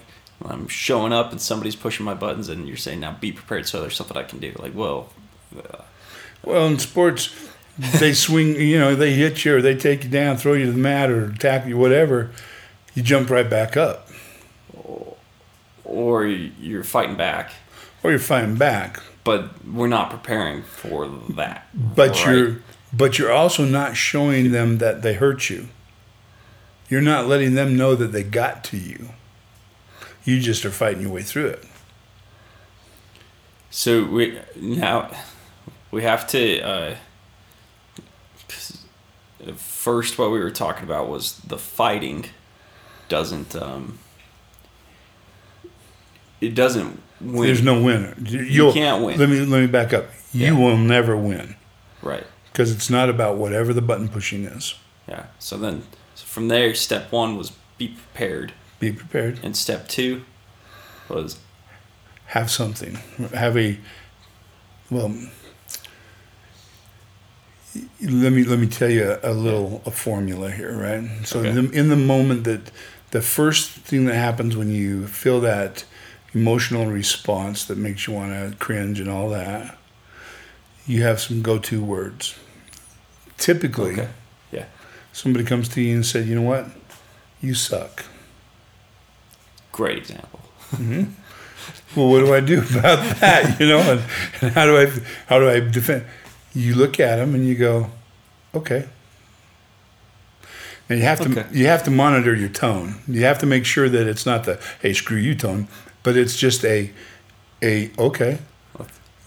I'm 0.46 0.68
showing 0.70 1.12
up 1.12 1.32
and 1.32 1.42
somebody's 1.42 1.76
pushing 1.76 2.06
my 2.06 2.14
buttons, 2.14 2.48
and 2.48 2.68
you're 2.68 2.78
saying, 2.78 3.02
now 3.02 3.18
be 3.20 3.32
prepared 3.34 3.68
so 3.68 3.82
there's 3.82 3.96
something 3.96 4.16
I 4.16 4.24
can 4.24 4.40
do. 4.40 4.54
Like, 4.58 4.74
well, 4.74 5.12
uh, 5.58 5.82
Well, 6.44 6.68
in 6.68 6.80
sports, 6.80 7.49
they 7.80 8.14
swing, 8.14 8.56
you 8.56 8.78
know, 8.78 8.94
they 8.94 9.14
hit 9.14 9.46
you 9.46 9.56
or 9.56 9.62
they 9.62 9.76
take 9.76 10.04
you 10.04 10.10
down, 10.10 10.38
throw 10.38 10.54
you 10.54 10.66
to 10.66 10.72
the 10.72 10.78
mat 10.78 11.10
or 11.10 11.32
tackle 11.34 11.70
you, 11.70 11.78
whatever. 11.78 12.32
You 12.94 13.04
jump 13.04 13.30
right 13.30 13.50
back 13.50 13.78
up, 13.78 14.10
or 15.86 16.26
you're 16.28 16.84
fighting 16.84 17.16
back, 17.16 17.52
or 18.04 18.10
you're 18.10 18.20
fighting 18.20 18.56
back. 18.56 19.00
but 19.24 19.64
we're 19.66 19.88
not 19.88 20.10
preparing 20.10 20.64
for 20.64 21.08
that. 21.08 21.68
But 21.74 22.12
right? 22.12 22.28
you're, 22.28 22.58
but 22.92 23.20
you're 23.20 23.32
also 23.32 23.64
not 23.64 23.96
showing 23.96 24.52
them 24.52 24.80
that 24.80 25.02
they 25.02 25.14
hurt 25.14 25.50
you. 25.50 25.68
You're 26.90 27.02
not 27.02 27.28
letting 27.28 27.54
them 27.54 27.78
know 27.78 27.96
that 27.96 28.08
they 28.08 28.24
got 28.24 28.64
to 28.66 28.78
you. 28.78 29.10
You 30.24 30.40
just 30.40 30.66
are 30.66 30.72
fighting 30.72 31.04
your 31.04 31.12
way 31.12 31.22
through 31.22 31.48
it. 31.48 31.66
So 33.70 34.04
we 34.04 34.40
now 34.56 35.12
we 35.92 36.02
have 36.04 36.28
to. 36.28 36.62
Uh, 36.62 36.96
first, 39.56 40.18
what 40.18 40.32
we 40.32 40.40
were 40.40 40.52
talking 40.52 40.84
about 40.84 41.08
was 41.10 41.40
the 41.40 41.58
fighting 41.58 42.26
doesn't. 43.08 43.56
Um, 43.56 44.00
it 46.42 46.56
doesn't 46.56 47.02
win. 47.20 47.44
There's 47.48 47.62
no 47.62 47.82
winner. 47.82 48.16
You 48.24 48.72
can't 48.72 49.04
win. 49.04 49.20
Let 49.20 49.30
me 49.30 49.42
let 49.46 49.62
me 49.62 49.68
back 49.68 49.94
up. 49.94 50.06
You 50.32 50.54
Yeah. 50.54 50.60
will 50.60 50.78
never 50.78 51.18
win 51.18 51.56
right. 52.02 52.26
because 52.52 52.72
it's 52.72 52.90
not 52.90 53.10
about 53.10 53.38
whatever 53.38 53.74
the 53.74 53.82
button 53.82 54.08
pushing 54.08 54.46
is. 54.46 54.76
Yeah. 55.08 55.26
So 55.40 55.58
then, 55.58 55.84
so 56.16 56.26
from 56.26 56.48
there, 56.50 56.74
step 56.76 57.12
one 57.12 57.36
was 57.36 57.52
be 57.78 57.90
prepared, 57.90 58.54
Be 58.80 58.92
prepared. 58.92 59.40
and 59.44 59.58
step 59.58 59.88
two 59.88 60.24
was 61.10 61.40
Have 62.28 62.52
something. 62.52 62.96
Have 63.34 63.58
a 63.58 63.80
well. 64.92 65.14
Let 68.02 68.34
me 68.34 68.44
let 68.44 68.58
me 68.60 68.68
tell 68.68 68.90
you 68.90 69.18
a, 69.22 69.32
little 69.34 69.82
a 69.86 69.92
formula 69.92 70.50
here, 70.52 70.76
right? 70.76 71.08
So 71.26 71.40
Okay. 71.40 71.50
in, 71.50 71.56
the, 71.56 71.72
in 71.72 71.90
the 71.90 71.96
moment 71.96 72.44
that 72.46 72.72
the 73.12 73.22
first 73.22 73.70
thing 73.72 74.06
that 74.06 74.16
happens 74.16 74.56
when 74.58 74.70
you 74.72 75.06
feel 75.08 75.40
that 75.42 75.86
emotional 76.34 76.88
response 76.88 77.66
that 77.66 77.78
makes 77.78 78.08
you 78.08 78.14
want 78.14 78.32
to 78.34 78.58
cringe 78.58 79.00
and 79.00 79.10
all 79.10 79.30
that, 79.30 79.78
you 80.88 81.04
have 81.04 81.20
some 81.20 81.42
go-to 81.42 81.84
words. 81.84 82.36
Typically, 83.38 83.94
okay. 83.94 84.10
Yeah. 84.52 84.66
somebody 85.14 85.46
comes 85.46 85.70
to 85.70 85.82
you 85.82 85.96
and 85.96 86.06
said, 86.06 86.28
"You 86.28 86.36
know 86.36 86.42
what? 86.50 86.66
You 87.42 87.54
suck." 87.54 88.06
Great 89.72 89.98
example. 90.00 90.40
Mm-hmm. 90.72 91.04
Well, 91.96 92.10
what 92.10 92.20
do 92.20 92.34
I 92.34 92.40
do 92.42 92.60
about 92.80 93.18
that? 93.20 93.60
You 93.60 93.68
know, 93.68 93.80
and, 93.80 94.02
and 94.42 94.52
how 94.52 94.66
do 94.66 94.78
I 94.78 94.88
how 95.28 95.40
do 95.40 95.48
I 95.50 95.60
defend? 95.60 96.06
You 96.54 96.76
look 96.76 97.00
at 97.00 97.18
them 97.18 97.36
and 97.36 97.48
you 97.48 97.56
go, 97.56 97.90
"Okay." 98.56 98.88
And 100.90 100.98
you 101.00 101.06
have 101.06 101.20
to 101.22 101.30
Okay. 101.30 101.46
you 101.52 101.68
have 101.68 101.84
to 101.84 101.92
monitor 101.92 102.36
your 102.36 102.50
tone. 102.50 102.96
You 103.08 103.24
have 103.26 103.38
to 103.40 103.46
make 103.46 103.66
sure 103.66 103.90
that 103.90 104.08
it's 104.08 104.26
not 104.26 104.44
the 104.46 104.60
"Hey, 104.82 104.94
screw 104.94 105.18
you" 105.18 105.36
tone, 105.36 105.68
but 106.04 106.18
it's 106.18 106.36
just 106.36 106.66
a 106.66 106.92
a 107.62 107.92
okay, 108.00 108.40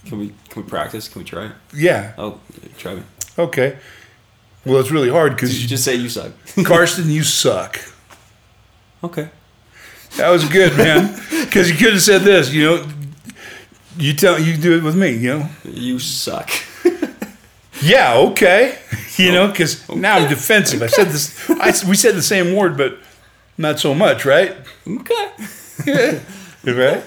Can 0.06 0.18
we 0.18 0.32
can 0.48 0.62
we 0.62 0.68
practice? 0.68 1.08
Can 1.08 1.20
we 1.22 1.24
try 1.24 1.46
it? 1.46 1.52
yeah, 1.74 2.12
Oh, 2.18 2.40
try 2.78 2.94
me. 2.96 3.02
okay. 3.38 3.76
Well, 4.64 4.78
it's 4.80 4.90
really 4.90 5.10
hard 5.10 5.34
because 5.36 5.60
you 5.62 5.68
just 5.68 5.84
say 5.84 5.94
you 5.94 6.08
suck? 6.08 6.32
Karsten, 6.64 7.10
you 7.10 7.22
suck. 7.24 7.78
okay. 9.04 9.28
That 10.16 10.28
was 10.30 10.44
good, 10.48 10.76
man. 10.76 11.18
Because 11.44 11.70
you 11.70 11.76
could 11.76 11.92
have 11.94 12.02
said 12.02 12.22
this, 12.22 12.52
you 12.52 12.64
know. 12.64 12.86
You 13.98 14.12
tell 14.14 14.38
you 14.38 14.56
do 14.56 14.76
it 14.76 14.82
with 14.82 14.94
me, 14.96 15.10
you 15.16 15.38
know. 15.38 15.48
You 15.64 15.98
suck. 15.98 16.50
Yeah, 17.82 18.14
okay. 18.16 18.78
You 19.18 19.30
know, 19.30 19.44
oh, 19.44 19.48
because 19.48 19.86
now 19.90 20.16
I'm 20.16 20.26
defensive. 20.26 20.82
I 20.82 20.86
said 20.86 21.08
this. 21.08 21.50
I, 21.50 21.66
we 21.86 21.96
said 21.96 22.14
the 22.14 22.22
same 22.22 22.56
word, 22.56 22.78
but 22.78 22.98
not 23.58 23.78
so 23.78 23.94
much, 23.94 24.24
right? 24.24 24.56
okay. 24.88 25.30
right. 26.64 27.04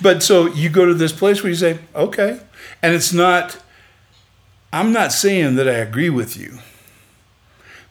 But 0.00 0.22
so 0.22 0.46
you 0.46 0.70
go 0.70 0.86
to 0.86 0.94
this 0.94 1.12
place 1.12 1.42
where 1.42 1.50
you 1.50 1.56
say, 1.56 1.80
okay, 1.94 2.40
and 2.82 2.94
it's 2.94 3.12
not. 3.12 3.62
I'm 4.72 4.90
not 4.90 5.12
saying 5.12 5.56
that 5.56 5.68
I 5.68 5.74
agree 5.74 6.08
with 6.08 6.34
you, 6.34 6.60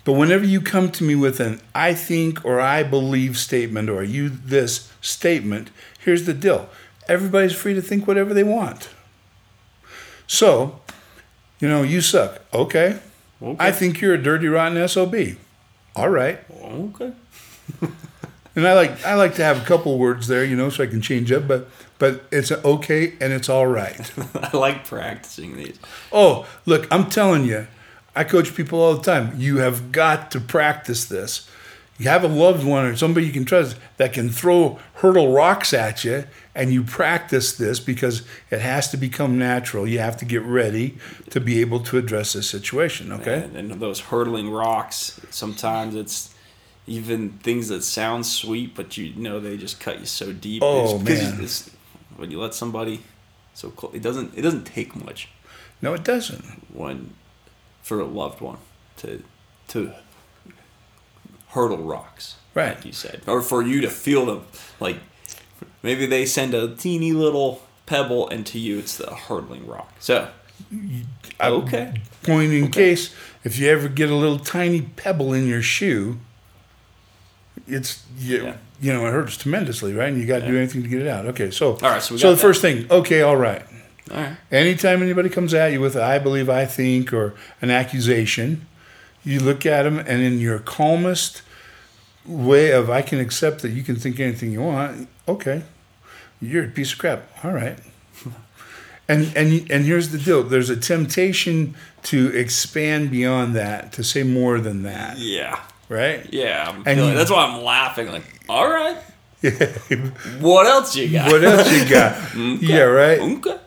but 0.03 0.13
whenever 0.13 0.46
you 0.46 0.60
come 0.60 0.92
to 0.94 1.03
me 1.03 1.13
with 1.13 1.39
an 1.39 1.62
"I 1.75 1.94
think" 1.94 2.44
or 2.44 2.60
"I 2.60 2.82
believe" 2.82 3.38
statement 3.38 3.88
or 3.88 4.03
"you 4.03 4.30
this" 4.30 4.92
statement, 5.00 5.70
here's 6.00 6.25
the 6.25 6.34
deal: 6.34 6.70
everybody's 7.08 7.56
free 7.56 7.75
to 7.75 7.84
think 7.84 8.08
whatever 8.08 8.34
they 8.34 8.44
want. 8.44 8.89
So, 10.25 10.82
you 11.63 11.70
know, 11.70 11.82
you 11.82 12.01
suck. 12.01 12.41
Okay. 12.53 13.00
Okay. 13.41 13.55
I 13.58 13.72
think 13.72 14.01
you're 14.01 14.15
a 14.15 14.22
dirty, 14.22 14.48
rotten 14.48 14.85
sob. 14.90 15.16
All 15.96 16.09
right. 16.09 16.40
Okay. 16.51 17.14
And 18.55 18.68
I 18.68 18.74
like 18.74 19.03
I 19.03 19.16
like 19.16 19.33
to 19.38 19.44
have 19.44 19.64
a 19.64 19.66
couple 19.66 19.98
words 19.98 20.27
there, 20.27 20.46
you 20.46 20.55
know, 20.55 20.70
so 20.70 20.83
I 20.83 20.85
can 20.85 21.01
change 21.01 21.31
up. 21.31 21.48
But 21.48 21.68
but 21.98 22.25
it's 22.31 22.51
okay 22.51 23.16
and 23.20 23.33
it's 23.33 23.50
all 23.50 23.66
right. 23.66 24.11
I 24.35 24.55
like 24.55 24.85
practicing 24.85 25.57
these. 25.57 25.79
oh, 26.11 26.46
look, 26.68 26.88
I'm 26.92 27.09
telling 27.09 27.46
you, 27.46 27.66
I 28.16 28.24
coach 28.25 28.53
people 28.53 28.79
all 28.79 28.94
the 28.94 29.01
time. 29.01 29.33
You 29.38 29.57
have 29.57 29.92
got 29.92 30.29
to 30.33 30.40
practice 30.40 31.05
this. 31.05 31.50
You 32.00 32.10
have 32.10 32.24
a 32.24 32.27
loved 32.27 32.66
one 32.66 32.86
or 32.86 32.96
somebody 32.96 33.27
you 33.27 33.32
can 33.32 33.46
trust 33.46 33.77
that 33.98 34.14
can 34.14 34.29
throw 34.29 34.79
hurdle 34.96 35.32
rocks 35.32 35.74
at 35.74 36.03
you, 36.03 36.25
and 36.56 36.74
you 36.74 36.84
practice 36.84 37.56
this 37.56 37.79
because 37.79 38.24
it 38.50 38.62
has 38.62 38.90
to 38.92 38.98
become 38.98 39.38
natural. 39.38 39.88
You 39.88 40.00
have 40.00 40.18
to 40.18 40.25
get 40.25 40.42
ready 40.42 40.98
to 41.29 41.40
be 41.40 41.62
able 41.62 41.79
to 41.82 41.98
address 42.00 42.34
this 42.34 42.50
situation. 42.50 43.12
Okay. 43.12 43.44
And, 43.44 43.56
and 43.56 43.72
those 43.79 44.00
hurtling 44.00 44.50
rocks, 44.50 45.22
sometimes 45.29 45.94
it's 45.96 46.34
even 46.88 47.29
things 47.40 47.68
that 47.70 47.84
sound 47.84 48.25
sweet, 48.25 48.75
but 48.75 48.98
you 48.98 49.14
know 49.16 49.40
they 49.40 49.56
just 49.56 49.79
cut 49.79 50.00
you 50.00 50.06
so 50.06 50.34
deep. 50.34 50.62
Oh, 50.66 50.96
It's 50.96 51.03
man. 51.22 51.34
it's- 51.36 51.70
when 52.18 52.29
you 52.32 52.40
let 52.40 52.53
somebody 52.53 53.01
so 53.53 53.70
close, 53.70 53.94
it 53.96 54.01
doesn't 54.01 54.38
it 54.38 54.42
doesn't 54.42 54.66
take 54.66 54.96
much 54.96 55.29
No, 55.82 55.94
it 55.94 56.03
doesn't. 56.03 56.44
when 56.74 57.14
for 57.82 58.00
a 58.00 58.06
loved 58.06 58.40
one 58.42 58.58
to 58.98 59.24
to 59.70 59.94
hurdle 61.53 61.77
rocks, 61.83 62.35
Right. 62.55 62.75
Like 62.75 62.85
you 62.85 62.92
said, 62.94 63.22
or 63.25 63.42
for 63.42 63.63
you 63.63 63.81
to 63.81 63.89
feel 63.89 64.27
them 64.27 64.42
like 64.79 64.98
maybe 65.81 66.05
they 66.05 66.25
send 66.25 66.53
a 66.53 66.75
teeny 66.75 67.11
little 67.11 67.63
pebble, 67.87 68.29
and 68.29 68.46
to 68.48 68.59
you 68.59 68.77
it's 68.79 68.96
the 68.98 69.07
hurdling 69.16 69.66
rock. 69.68 69.92
So 70.00 70.27
I- 71.39 71.50
okay, 71.50 71.94
point 72.24 72.53
in 72.53 72.70
case 72.70 73.09
if 73.44 73.57
you 73.57 73.70
ever 73.70 73.87
get 73.87 74.09
a 74.11 74.16
little 74.16 74.37
tiny 74.39 74.81
pebble 74.83 75.33
in 75.33 75.48
your 75.48 75.61
shoe, 75.63 76.20
it's 77.68 78.03
you, 78.20 78.44
Yeah. 78.44 78.55
you 78.81 78.94
know 78.94 79.05
it 79.07 79.11
hurts 79.11 79.37
tremendously, 79.37 79.94
right? 79.94 80.09
And 80.09 80.20
you 80.20 80.25
got 80.27 80.39
to 80.39 80.48
do 80.48 80.57
anything 80.57 80.83
to 80.83 80.89
get 80.89 81.01
it 81.01 81.07
out. 81.07 81.25
Okay, 81.27 81.50
so 81.51 81.74
All 81.74 81.79
right, 81.81 82.01
so 82.01 82.18
so 82.18 82.29
the 82.29 82.35
that. 82.35 82.42
first 82.42 82.61
thing, 82.61 82.85
okay, 82.92 83.22
all 83.22 83.35
right. 83.37 83.63
all 84.11 84.18
right, 84.22 84.35
Anytime 84.51 85.01
anybody 85.01 85.29
comes 85.29 85.53
at 85.53 85.72
you 85.72 85.81
with 85.81 85.96
a, 85.96 86.03
I 86.03 86.20
believe, 86.20 86.50
I 86.50 86.66
think, 86.66 87.13
or 87.13 87.33
an 87.61 87.70
accusation, 87.72 88.68
you 89.24 89.40
look 89.40 89.66
at 89.66 89.83
them 89.83 90.00
and 90.00 90.22
in 90.22 90.40
your 90.40 90.59
calmest 90.59 91.42
way 92.25 92.72
of 92.72 92.90
I 92.90 93.01
can 93.01 93.20
accept 93.20 93.62
that 93.62 93.72
you 93.72 93.83
can 93.83 93.96
think 93.96 94.20
anything 94.20 94.51
you 94.51 94.62
want. 94.62 95.07
Okay, 95.27 95.64
you're 96.42 96.66
a 96.66 96.68
piece 96.70 96.94
of 96.94 97.00
crap. 97.00 97.24
All 97.44 97.51
right. 97.51 97.77
And 99.09 99.33
and 99.36 99.70
and 99.70 99.83
here's 99.86 100.12
the 100.12 100.18
deal. 100.18 100.44
There's 100.44 100.70
a 100.70 100.77
temptation 100.77 101.75
to 102.03 102.33
expand 102.38 103.12
beyond 103.12 103.53
that, 103.53 103.92
to 103.94 104.03
say 104.03 104.24
more 104.24 104.62
than 104.62 104.83
that, 104.83 105.18
yeah. 105.18 105.59
right? 105.90 106.25
Yeah, 106.33 106.66
I'm 106.70 106.77
And 106.88 106.98
feeling- 107.00 107.14
that's 107.16 107.29
why 107.29 107.44
I'm 107.48 107.62
laughing. 107.66 108.07
Like, 108.07 108.24
all 108.48 108.66
right, 108.66 108.96
what 110.40 110.68
else 110.68 110.96
you 110.96 111.09
got? 111.12 111.29
what 111.31 111.44
else 111.44 111.70
you 111.72 111.90
got? 111.90 112.33
Yeah, 112.62 112.83
right. 112.83 113.20
Okay. 113.20 113.57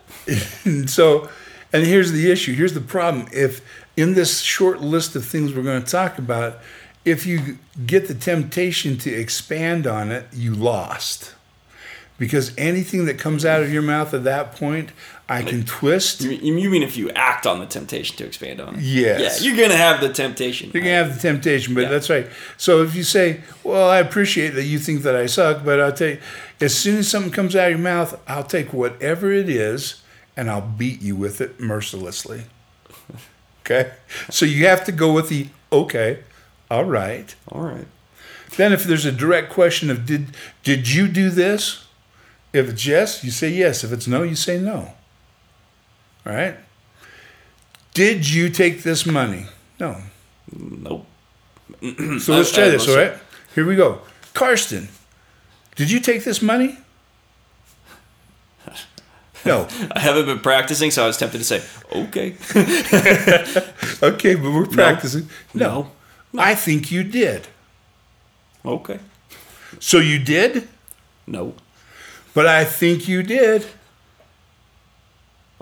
So, 0.87 1.29
and 1.71 1.85
here's 1.85 2.11
the 2.11 2.31
issue. 2.31 2.55
Here's 2.55 2.73
the 2.73 2.81
problem. 2.81 3.27
If 3.31 3.61
in 3.97 4.13
this 4.13 4.39
short 4.41 4.79
list 4.79 5.15
of 5.15 5.25
things 5.25 5.53
we're 5.53 5.63
going 5.63 5.83
to 5.83 5.91
talk 5.91 6.17
about, 6.19 6.59
if 7.03 7.25
you 7.25 7.57
get 7.85 8.07
the 8.07 8.13
temptation 8.13 8.97
to 8.99 9.11
expand 9.13 9.87
on 9.87 10.11
it, 10.11 10.27
you 10.31 10.53
lost. 10.53 11.33
Because 12.19 12.51
anything 12.57 13.05
that 13.05 13.19
comes 13.19 13.45
out 13.45 13.61
of 13.61 13.71
your 13.71 13.81
mouth 13.83 14.13
at 14.13 14.23
that 14.23 14.55
point, 14.55 14.89
I 15.29 15.43
can 15.43 15.65
twist. 15.65 16.21
You, 16.21 16.53
mean 16.53 16.81
if 16.81 16.97
you 16.97 17.09
act 17.11 17.45
on 17.45 17.59
the 17.59 17.65
temptation 17.65 18.17
to 18.17 18.25
expand 18.25 18.59
on 18.59 18.75
it? 18.75 18.81
Yes. 18.81 19.41
Yeah, 19.41 19.47
you're 19.49 19.57
gonna 19.61 19.77
have 19.77 20.01
the 20.01 20.11
temptation. 20.11 20.71
You're 20.73 20.81
gonna 20.83 20.95
have 20.95 21.13
the 21.15 21.21
temptation, 21.21 21.75
but 21.75 21.81
Yeah. 21.81 21.89
that's 21.89 22.09
right. 22.09 22.27
So 22.55 22.81
if 22.81 22.95
you 22.95 23.03
say, 23.03 23.41
"Well, 23.63 23.87
I 23.89 23.99
appreciate 23.99 24.55
that 24.55 24.63
you 24.63 24.79
think 24.79 25.03
that 25.03 25.15
I 25.15 25.25
suck," 25.27 25.63
but 25.65 25.79
I'll 25.79 25.91
tell 25.91 26.09
you, 26.09 26.17
as 26.61 26.73
soon 26.73 26.97
as 26.97 27.07
something 27.07 27.31
comes 27.31 27.55
out 27.55 27.65
of 27.65 27.71
your 27.71 27.79
mouth, 27.79 28.17
I'll 28.27 28.43
take 28.43 28.73
whatever 28.73 29.31
it 29.31 29.49
is 29.49 29.95
and 30.35 30.49
I'll 30.49 30.61
beat 30.61 31.01
you 31.01 31.15
with 31.15 31.39
it 31.41 31.59
mercilessly. 31.59 32.45
Okay, 33.69 33.91
so 34.29 34.45
you 34.45 34.65
have 34.65 34.85
to 34.85 34.93
go 34.93 35.11
with 35.11 35.27
the 35.27 35.47
okay, 35.73 36.19
all 36.71 36.85
right. 36.85 37.35
All 37.49 37.63
right. 37.63 37.87
Then 38.55 38.71
if 38.71 38.85
there's 38.85 39.03
a 39.03 39.11
direct 39.11 39.51
question 39.51 39.89
of 39.89 40.05
did 40.05 40.27
did 40.63 40.89
you 40.89 41.09
do 41.09 41.29
this? 41.29 41.85
If 42.53 42.69
it's 42.69 42.85
yes, 42.85 43.25
you 43.25 43.31
say 43.31 43.49
yes. 43.49 43.83
If 43.83 43.91
it's 43.91 44.07
no, 44.07 44.23
you 44.23 44.35
say 44.35 44.57
no. 44.57 44.93
All 46.25 46.33
right. 46.33 46.55
Did 47.93 48.29
you 48.29 48.49
take 48.49 48.83
this 48.83 49.05
money? 49.05 49.47
No. 49.79 49.97
Nope. 50.55 51.05
So 52.19 52.33
let's 52.35 52.53
try 52.53 52.69
this, 52.69 52.87
all 52.87 52.95
right? 52.95 53.13
Here 53.53 53.65
we 53.65 53.75
go. 53.75 54.01
Karsten, 54.33 54.87
did 55.75 55.91
you 55.91 55.99
take 55.99 56.23
this 56.23 56.41
money? 56.41 56.77
No. 59.45 59.67
I 59.91 59.99
haven't 59.99 60.25
been 60.25 60.39
practicing, 60.39 60.91
so 60.91 61.03
I 61.03 61.07
was 61.07 61.17
tempted 61.17 61.37
to 61.39 61.43
say, 61.43 61.61
okay. 61.91 62.35
Okay, 64.03 64.35
but 64.35 64.51
we're 64.51 64.65
practicing. 64.67 65.29
No. 65.53 65.91
I 66.37 66.55
think 66.55 66.91
you 66.91 67.03
did. 67.03 67.47
Okay. 68.65 68.99
So 69.79 69.99
you 69.99 70.19
did, 70.19 70.67
No. 71.25 71.53
but 72.33 72.45
I 72.47 72.63
think 72.65 73.07
you 73.07 73.23
did. 73.23 73.65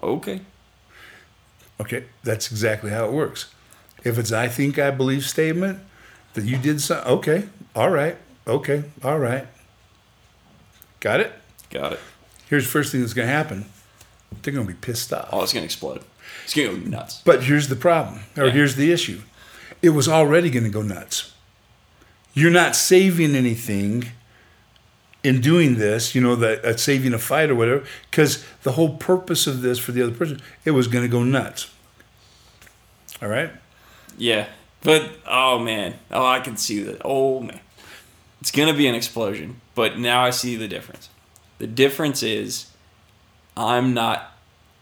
Okay. 0.02 0.42
Okay, 1.80 2.06
that's 2.24 2.52
exactly 2.52 2.90
how 2.92 3.06
it 3.06 3.12
works. 3.12 3.54
If 4.04 4.18
it's 4.18 4.32
I 4.32 4.48
think 4.48 4.78
I 4.80 4.92
believe 4.92 5.26
statement 5.26 5.80
that 6.34 6.46
you 6.46 6.58
did 6.58 6.80
something, 6.82 7.08
okay, 7.14 7.44
all 7.76 7.90
right, 7.90 8.18
okay, 8.48 8.84
all 9.04 9.20
right. 9.20 9.48
Got 11.00 11.20
it? 11.20 11.34
Got 11.70 11.94
it. 11.94 12.00
Here's 12.50 12.64
the 12.66 12.70
first 12.72 12.92
thing 12.92 13.02
that's 13.02 13.14
going 13.14 13.28
to 13.28 13.34
happen 13.34 13.66
they're 14.42 14.54
going 14.54 14.68
to 14.68 14.74
be 14.74 14.78
pissed 14.80 15.14
off. 15.14 15.30
Oh, 15.32 15.44
it's 15.44 15.54
gonna 15.54 15.66
explode. 15.66 16.02
It's 16.44 16.54
gonna 16.54 16.70
go 16.70 16.76
nuts. 16.76 17.22
But 17.24 17.44
here's 17.44 17.68
the 17.70 17.76
problem, 17.76 18.22
or 18.38 18.46
Yeah. 18.48 18.52
here's 18.52 18.76
the 18.76 18.92
issue. 18.92 19.22
It 19.82 19.90
was 19.90 20.08
already 20.10 20.50
going 20.50 20.66
to 20.66 20.70
go 20.70 20.82
nuts. 20.82 21.32
You're 22.34 22.52
not 22.52 22.76
saving 22.76 23.34
anything 23.36 24.12
in 25.24 25.42
doing 25.42 25.76
this, 25.78 26.14
you 26.14 26.22
know, 26.22 26.36
that 26.36 26.66
uh, 26.66 26.76
saving 26.78 27.14
a 27.14 27.18
fight 27.18 27.50
or 27.50 27.56
whatever, 27.56 27.84
because 28.12 28.44
the 28.64 28.74
whole 28.74 28.98
purpose 28.98 29.48
of 29.48 29.62
this 29.62 29.80
for 29.80 29.92
the 29.94 30.02
other 30.04 30.12
person, 30.14 30.42
it 30.66 30.72
was 30.72 30.88
going 30.88 31.04
to 31.04 31.10
go 31.10 31.24
nuts. 31.24 31.72
All 33.22 33.30
right? 33.30 33.52
Yeah. 34.18 34.48
But 34.82 35.12
oh 35.26 35.60
man. 35.60 35.96
Oh, 36.12 36.26
I 36.26 36.40
can 36.42 36.58
see 36.58 36.84
that. 36.84 37.02
Oh 37.06 37.40
man. 37.40 37.60
It's 38.42 38.52
gonna 38.52 38.74
be 38.74 38.86
an 38.88 38.94
explosion. 38.96 39.62
But 39.74 39.98
now 39.98 40.24
I 40.24 40.30
see 40.30 40.56
the 40.56 40.68
difference. 40.68 41.10
The 41.58 41.68
difference 41.68 42.22
is 42.24 42.68
I'm 43.56 43.94
not 43.94 44.32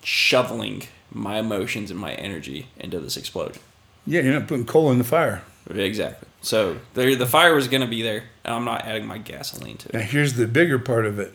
shoveling 0.03 0.83
my 1.12 1.39
emotions 1.39 1.91
and 1.91 1.99
my 1.99 2.13
energy 2.13 2.67
into 2.77 2.99
this 2.99 3.17
explosion. 3.17 3.62
Yeah, 4.05 4.21
you're 4.21 4.33
not 4.33 4.47
putting 4.47 4.65
coal 4.65 4.91
in 4.91 4.97
the 4.97 5.03
fire. 5.03 5.43
Exactly. 5.69 6.27
So 6.41 6.77
there, 6.93 7.15
the 7.15 7.25
fire 7.25 7.55
was 7.55 7.67
gonna 7.67 7.88
be 7.88 8.01
there, 8.01 8.23
and 8.43 8.53
I'm 8.53 8.65
not 8.65 8.86
adding 8.86 9.05
my 9.05 9.17
gasoline 9.17 9.77
to 9.77 9.89
it. 9.89 9.93
Now, 9.93 10.01
here's 10.01 10.33
the 10.33 10.47
bigger 10.47 10.77
part 10.77 11.05
of 11.05 11.19
it 11.19 11.33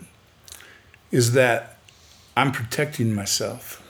is 1.10 1.32
that 1.32 1.78
I'm 2.36 2.52
protecting 2.52 3.14
myself. 3.14 3.82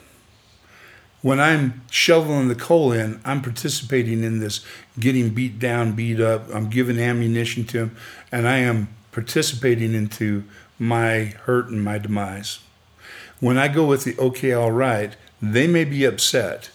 When 1.20 1.40
I'm 1.40 1.82
shoveling 1.90 2.46
the 2.46 2.54
coal 2.54 2.92
in, 2.92 3.20
I'm 3.24 3.42
participating 3.42 4.22
in 4.22 4.38
this 4.38 4.64
getting 5.00 5.30
beat 5.30 5.58
down, 5.58 5.94
beat 5.94 6.20
up. 6.20 6.48
I'm 6.54 6.70
giving 6.70 7.00
ammunition 7.00 7.64
to 7.64 7.78
him, 7.78 7.96
and 8.30 8.46
I 8.46 8.58
am 8.58 8.88
participating 9.10 9.94
into 9.94 10.44
my 10.78 11.34
hurt 11.44 11.68
and 11.68 11.82
my 11.82 11.98
demise. 11.98 12.60
When 13.40 13.58
I 13.58 13.68
go 13.68 13.86
with 13.86 14.04
the 14.04 14.18
okay, 14.18 14.52
all 14.52 14.72
right, 14.72 15.16
they 15.40 15.66
may 15.66 15.84
be 15.84 16.04
upset. 16.04 16.70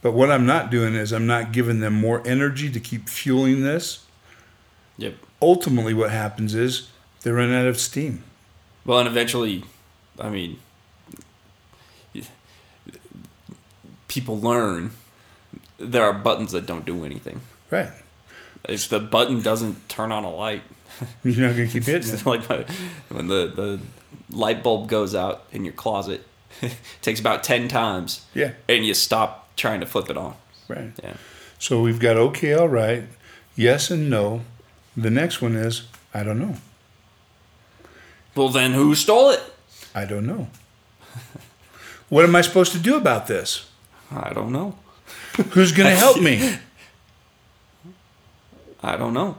But 0.00 0.12
what 0.12 0.30
I'm 0.30 0.46
not 0.46 0.70
doing 0.70 0.94
is 0.94 1.12
I'm 1.12 1.26
not 1.26 1.52
giving 1.52 1.80
them 1.80 1.94
more 1.94 2.22
energy 2.26 2.70
to 2.70 2.80
keep 2.80 3.08
fueling 3.08 3.62
this. 3.62 4.04
Yep. 4.98 5.14
Ultimately, 5.40 5.94
what 5.94 6.10
happens 6.10 6.54
is 6.54 6.88
they 7.22 7.30
run 7.30 7.52
out 7.52 7.66
of 7.66 7.78
steam. 7.78 8.24
Well, 8.84 8.98
and 8.98 9.08
eventually, 9.08 9.64
I 10.18 10.28
mean, 10.28 10.58
people 14.08 14.38
learn 14.38 14.90
there 15.78 16.04
are 16.04 16.12
buttons 16.12 16.52
that 16.52 16.66
don't 16.66 16.84
do 16.84 17.04
anything. 17.04 17.40
Right. 17.70 17.90
If 18.68 18.88
the 18.88 19.00
button 19.00 19.40
doesn't 19.40 19.88
turn 19.88 20.12
on 20.12 20.24
a 20.24 20.30
light, 20.30 20.62
You're 21.24 21.48
not 21.48 21.56
to 21.56 21.66
keep 21.66 21.84
hitting 21.84 22.08
it. 22.08 22.14
it's 22.14 22.26
like 22.26 22.44
when 23.08 23.28
the, 23.28 23.46
the 23.46 23.80
light 24.30 24.62
bulb 24.62 24.88
goes 24.88 25.14
out 25.14 25.44
in 25.52 25.64
your 25.64 25.74
closet, 25.74 26.26
it 26.62 26.76
takes 27.00 27.20
about 27.20 27.42
10 27.42 27.68
times. 27.68 28.26
Yeah. 28.34 28.52
And 28.68 28.84
you 28.84 28.94
stop 28.94 29.54
trying 29.56 29.80
to 29.80 29.86
flip 29.86 30.10
it 30.10 30.16
on. 30.16 30.34
Right. 30.68 30.92
Yeah. 31.02 31.14
So 31.58 31.80
we've 31.80 32.00
got 32.00 32.16
okay, 32.16 32.54
all 32.54 32.68
right, 32.68 33.04
yes 33.54 33.90
and 33.90 34.10
no. 34.10 34.42
The 34.96 35.10
next 35.10 35.40
one 35.40 35.54
is 35.54 35.82
I 36.12 36.24
don't 36.24 36.38
know. 36.40 36.56
Well, 38.34 38.48
then 38.48 38.72
who 38.72 38.94
stole 38.94 39.30
it? 39.30 39.40
I 39.94 40.04
don't 40.04 40.26
know. 40.26 40.48
What 42.08 42.24
am 42.24 42.36
I 42.36 42.40
supposed 42.42 42.72
to 42.72 42.78
do 42.78 42.96
about 42.96 43.26
this? 43.26 43.70
I 44.10 44.32
don't 44.34 44.52
know. 44.52 44.76
Who's 45.52 45.72
going 45.72 45.88
to 45.94 45.96
help 45.96 46.20
me? 46.20 46.58
I 48.82 48.96
don't 48.96 49.14
know. 49.14 49.38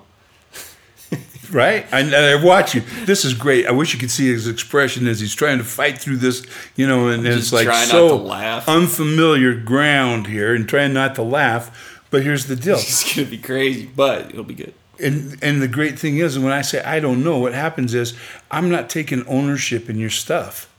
Right? 1.52 1.86
And, 1.92 2.16
I 2.16 2.44
watch 2.44 2.74
you. 2.76 2.82
This 3.06 3.26
is 3.26 3.34
great. 3.34 3.66
I 3.68 3.72
wish 3.72 3.94
you 3.94 4.00
could 4.00 4.12
see 4.12 4.32
his 4.32 4.48
expression 4.48 5.08
as 5.08 5.20
he's 5.20 5.36
trying 5.36 5.58
to 5.58 5.64
fight 5.64 5.98
through 6.00 6.18
this, 6.18 6.46
you 6.76 6.88
know, 6.88 7.10
and 7.10 7.26
it's 7.28 7.52
like 7.52 7.68
so 7.86 8.30
unfamiliar 8.68 9.54
ground 9.54 10.28
here 10.28 10.56
and 10.56 10.68
trying 10.68 10.94
not 10.94 11.16
to 11.16 11.24
laugh. 11.24 12.00
But 12.10 12.24
here's 12.24 12.46
the 12.46 12.56
deal. 12.56 12.76
It's 12.76 13.04
going 13.16 13.26
to 13.26 13.32
be 13.32 13.38
crazy, 13.40 13.90
but 13.96 14.30
it'll 14.30 14.44
be 14.44 14.54
good. 14.54 14.74
and 15.00 15.38
and 15.42 15.62
the 15.62 15.68
great 15.68 15.98
thing 15.98 16.18
is 16.18 16.38
when 16.38 16.54
I 16.54 16.62
say 16.62 16.82
I 16.84 17.00
don't 17.00 17.24
know, 17.24 17.40
what 17.40 17.54
happens 17.54 17.94
is 17.94 18.14
I'm 18.52 18.70
not 18.70 18.90
taking 18.90 19.26
ownership 19.28 19.90
in 19.90 19.98
your 19.98 20.12
stuff. 20.12 20.70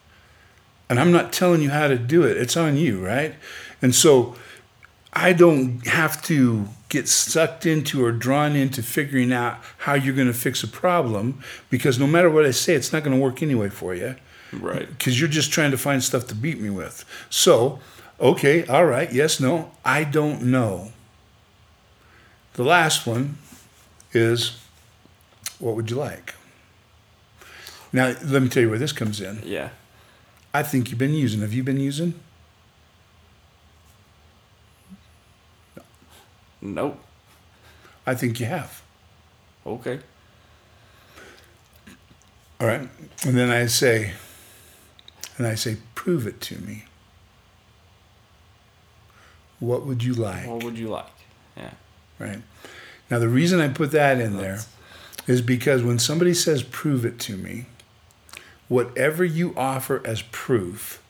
And 0.89 1.01
I'm 1.01 1.11
not 1.11 1.33
telling 1.33 1.63
you 1.63 1.71
how 1.71 1.89
to 1.89 1.97
do 1.99 2.25
it. 2.25 2.37
It's 2.37 2.57
on 2.57 2.77
you, 2.77 3.05
right? 3.05 3.35
And 3.81 3.95
so 3.95 4.37
I 5.13 5.33
don't 5.33 5.85
have 5.87 6.23
to 6.25 6.69
get 6.95 7.09
sucked 7.09 7.67
into 7.67 8.05
or 8.05 8.13
drawn 8.13 8.57
into 8.57 8.83
figuring 8.83 9.33
out 9.33 9.59
how 9.79 9.95
you're 9.95 10.15
going 10.15 10.27
to 10.29 10.33
fix 10.35 10.63
a 10.63 10.69
problem 10.69 11.41
because 11.71 11.99
no 11.99 12.07
matter 12.07 12.31
what 12.31 12.47
I 12.47 12.51
say, 12.53 12.75
it's 12.75 12.93
not 12.93 13.05
going 13.05 13.17
to 13.17 13.23
work 13.23 13.43
anyway 13.43 13.69
for 13.69 13.95
you 13.95 14.17
Right. 14.53 14.89
because 14.89 15.19
you're 15.21 15.29
just 15.29 15.53
trying 15.53 15.71
to 15.73 15.79
find 15.79 16.03
stuff 16.03 16.27
to 16.29 16.35
beat 16.35 16.61
me 16.61 16.71
with. 16.71 17.05
So, 17.29 17.81
okay, 18.21 18.65
all 18.67 18.87
right, 18.87 19.13
yes, 19.13 19.41
no, 19.41 19.73
I 19.85 20.05
don't 20.05 20.43
know. 20.43 20.93
The 22.55 22.63
last 22.65 23.07
one 23.07 23.37
is 24.13 24.59
what 25.59 25.75
would 25.77 25.91
you 25.91 25.97
like? 25.97 26.35
Now, 27.93 28.15
let 28.25 28.43
me 28.43 28.49
tell 28.49 28.63
you 28.63 28.71
where 28.71 28.79
this 28.79 28.93
comes 28.93 29.21
in. 29.21 29.41
Yeah. 29.45 29.71
I 30.53 30.63
think 30.63 30.91
you've 30.91 30.99
been 30.99 31.15
using. 31.15 31.41
Have 31.41 31.53
you 31.53 31.63
been 31.65 31.81
using? 31.81 32.15
Nope. 36.65 36.99
I 38.07 38.15
think 38.15 38.41
you 38.41 38.47
have. 38.47 38.83
Okay. 39.67 40.01
All 42.61 42.67
right. 42.67 42.89
And 43.25 43.37
then 43.37 43.51
I 43.51 43.67
say, 43.67 44.13
and 45.37 45.47
I 45.47 45.55
say, 45.55 45.77
prove 45.95 46.27
it 46.27 46.41
to 46.43 46.59
me. 46.59 46.85
What 49.61 49.87
would 49.87 50.03
you 50.03 50.15
like? 50.15 50.47
What 50.47 50.65
would 50.65 50.79
you 50.79 50.89
like? 50.89 51.07
Yeah. 51.57 51.73
Right. 52.19 52.41
Now, 53.11 53.19
the 53.19 53.29
reason 53.29 53.61
I 53.61 53.69
put 53.69 53.91
that 53.93 54.21
in 54.21 54.39
there 54.39 54.61
is 55.27 55.43
because 55.43 55.83
when 55.83 55.99
somebody 55.99 56.35
says, 56.35 56.63
prove 56.63 57.05
it 57.05 57.19
to 57.21 57.37
me, 57.37 57.67
whatever 58.69 59.25
you 59.25 59.55
offer 59.57 60.03
as 60.07 60.23
proof, 60.23 61.03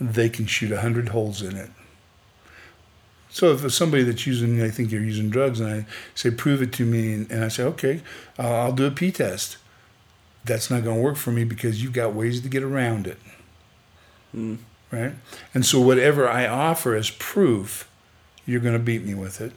they 0.00 0.28
can 0.28 0.46
shoot 0.46 0.70
a 0.70 0.80
hundred 0.80 1.08
holes 1.08 1.42
in 1.42 1.56
it. 1.56 1.70
So 3.30 3.52
if 3.52 3.64
it's 3.64 3.74
somebody 3.74 4.02
that's 4.02 4.26
using, 4.26 4.62
I 4.62 4.70
think 4.70 4.90
you're 4.90 5.02
using 5.02 5.28
drugs, 5.30 5.60
and 5.60 5.70
I 5.70 5.86
say, 6.14 6.30
prove 6.30 6.62
it 6.62 6.72
to 6.74 6.86
me, 6.86 7.12
and, 7.12 7.30
and 7.30 7.44
I 7.44 7.48
say, 7.48 7.62
okay, 7.64 8.02
uh, 8.38 8.62
I'll 8.62 8.72
do 8.72 8.86
a 8.86 8.90
P 8.90 9.12
test. 9.12 9.58
That's 10.44 10.70
not 10.70 10.82
going 10.82 10.96
to 10.96 11.02
work 11.02 11.16
for 11.16 11.30
me 11.30 11.44
because 11.44 11.82
you've 11.82 11.92
got 11.92 12.14
ways 12.14 12.40
to 12.40 12.48
get 12.48 12.62
around 12.62 13.06
it. 13.06 13.18
Mm. 14.34 14.58
Right? 14.90 15.12
And 15.52 15.66
so 15.66 15.80
whatever 15.80 16.26
I 16.28 16.46
offer 16.46 16.94
as 16.94 17.10
proof, 17.10 17.90
you're 18.46 18.60
going 18.60 18.72
to 18.72 18.78
beat 18.78 19.04
me 19.04 19.14
with 19.14 19.40
it. 19.42 19.52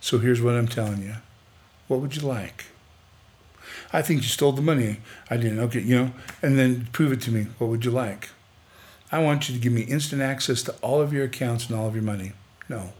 So 0.00 0.18
here's 0.18 0.42
what 0.42 0.54
I'm 0.54 0.66
telling 0.66 1.02
you. 1.02 1.16
What 1.86 2.00
would 2.00 2.16
you 2.16 2.22
like? 2.22 2.66
I 3.92 4.02
think 4.02 4.22
you 4.22 4.28
stole 4.28 4.52
the 4.52 4.62
money. 4.62 4.98
I 5.28 5.36
didn't. 5.36 5.60
Okay, 5.60 5.80
you 5.80 5.96
know, 5.96 6.12
and 6.42 6.58
then 6.58 6.88
prove 6.92 7.12
it 7.12 7.20
to 7.22 7.30
me. 7.30 7.46
What 7.58 7.70
would 7.70 7.84
you 7.84 7.90
like? 7.90 8.30
I 9.12 9.20
want 9.20 9.48
you 9.48 9.54
to 9.54 9.60
give 9.60 9.72
me 9.72 9.82
instant 9.82 10.22
access 10.22 10.62
to 10.64 10.72
all 10.82 11.00
of 11.00 11.12
your 11.12 11.24
accounts 11.24 11.68
and 11.68 11.78
all 11.78 11.86
of 11.86 11.94
your 11.94 12.04
money. 12.04 12.32
No. 12.70 12.92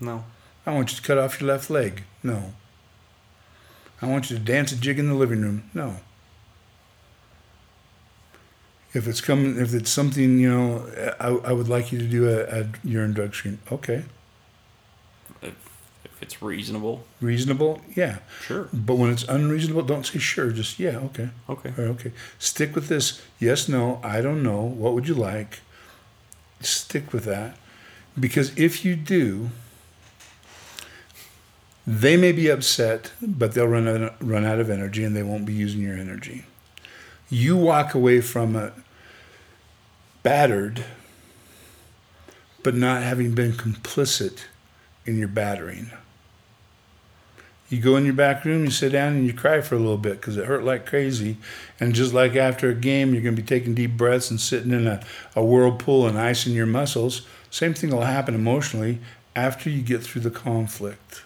No. 0.00 0.24
I 0.64 0.72
want 0.72 0.92
you 0.92 0.96
to 0.96 1.02
cut 1.02 1.18
off 1.18 1.40
your 1.40 1.48
left 1.48 1.68
leg. 1.68 2.04
No. 2.22 2.54
I 4.00 4.06
want 4.06 4.30
you 4.30 4.38
to 4.38 4.42
dance 4.42 4.70
a 4.70 4.76
jig 4.76 4.98
in 5.00 5.08
the 5.08 5.14
living 5.14 5.42
room. 5.42 5.68
No. 5.74 5.96
If 8.94 9.08
it's 9.08 9.20
coming, 9.20 9.58
if 9.58 9.74
it's 9.74 9.90
something, 9.90 10.38
you 10.38 10.48
know, 10.48 10.86
I, 11.18 11.50
I 11.50 11.52
would 11.52 11.68
like 11.68 11.90
you 11.90 11.98
to 11.98 12.06
do 12.06 12.28
a, 12.28 12.42
a 12.60 12.66
urine 12.84 13.12
drug 13.12 13.34
screen. 13.34 13.58
Okay. 13.72 14.04
If, 15.40 15.54
if 16.04 16.22
it's 16.22 16.40
reasonable, 16.40 17.04
Reasonable? 17.20 17.80
Yeah. 17.96 18.18
sure. 18.42 18.68
But 18.72 18.98
when 18.98 19.10
it's 19.10 19.24
unreasonable, 19.24 19.82
don't 19.82 20.06
say 20.06 20.20
sure. 20.20 20.52
Just, 20.52 20.78
yeah, 20.78 20.98
okay. 20.98 21.30
Okay. 21.48 21.72
Okay. 21.76 22.12
Stick 22.38 22.76
with 22.76 22.86
this. 22.86 23.20
Yes, 23.40 23.68
no, 23.68 23.98
I 24.04 24.20
don't 24.20 24.44
know. 24.44 24.60
What 24.60 24.92
would 24.94 25.08
you 25.08 25.14
like? 25.14 25.60
Stick 26.60 27.12
with 27.12 27.24
that. 27.24 27.56
Because 28.18 28.56
if 28.58 28.84
you 28.84 28.96
do, 28.96 29.50
they 31.86 32.16
may 32.16 32.32
be 32.32 32.48
upset, 32.48 33.12
but 33.20 33.54
they'll 33.54 33.66
run 33.66 33.88
out, 33.88 34.14
run 34.20 34.44
out 34.44 34.60
of 34.60 34.70
energy 34.70 35.04
and 35.04 35.16
they 35.16 35.22
won't 35.22 35.46
be 35.46 35.52
using 35.52 35.80
your 35.80 35.96
energy. 35.96 36.44
You 37.28 37.56
walk 37.56 37.94
away 37.94 38.20
from 38.20 38.54
it 38.56 38.72
battered, 40.22 40.84
but 42.62 42.74
not 42.74 43.02
having 43.02 43.34
been 43.34 43.52
complicit 43.52 44.44
in 45.04 45.18
your 45.18 45.28
battering. 45.28 45.90
You 47.68 47.80
go 47.80 47.96
in 47.96 48.04
your 48.04 48.14
back 48.14 48.44
room, 48.44 48.66
you 48.66 48.70
sit 48.70 48.92
down, 48.92 49.14
and 49.14 49.26
you 49.26 49.32
cry 49.32 49.62
for 49.62 49.76
a 49.76 49.78
little 49.78 49.96
bit 49.96 50.20
because 50.20 50.36
it 50.36 50.44
hurt 50.44 50.62
like 50.62 50.84
crazy. 50.84 51.38
And 51.80 51.94
just 51.94 52.12
like 52.12 52.36
after 52.36 52.68
a 52.68 52.74
game, 52.74 53.14
you're 53.14 53.22
going 53.22 53.34
to 53.34 53.40
be 53.40 53.48
taking 53.48 53.74
deep 53.74 53.96
breaths 53.96 54.30
and 54.30 54.38
sitting 54.38 54.72
in 54.72 54.86
a, 54.86 55.02
a 55.34 55.42
whirlpool 55.42 56.06
and 56.06 56.18
icing 56.18 56.52
your 56.52 56.66
muscles. 56.66 57.26
Same 57.52 57.74
thing 57.74 57.90
will 57.90 58.00
happen 58.00 58.34
emotionally 58.34 58.98
after 59.36 59.68
you 59.68 59.82
get 59.82 60.02
through 60.02 60.22
the 60.22 60.30
conflict. 60.30 61.22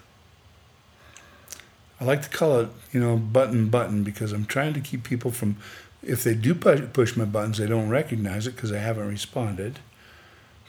I 2.01 2.05
like 2.05 2.21
to 2.23 2.29
call 2.29 2.59
it, 2.59 2.69
you 2.93 2.99
know, 2.99 3.17
button 3.17 3.69
button 3.69 4.03
because 4.03 4.33
I'm 4.33 4.45
trying 4.45 4.75
to 4.75 4.81
keep 4.81 5.05
people 5.05 5.31
from, 5.31 5.57
if 6.03 6.25
they 6.25 6.35
do 6.35 6.53
push, 6.53 7.17
my 7.17 7.25
buttons, 7.25 7.59
they 7.59 7.69
don't 7.69 7.89
recognize 7.89 8.49
it 8.49 8.57
because 8.57 8.73
I 8.73 8.79
haven't 8.79 9.07
responded. 9.07 9.79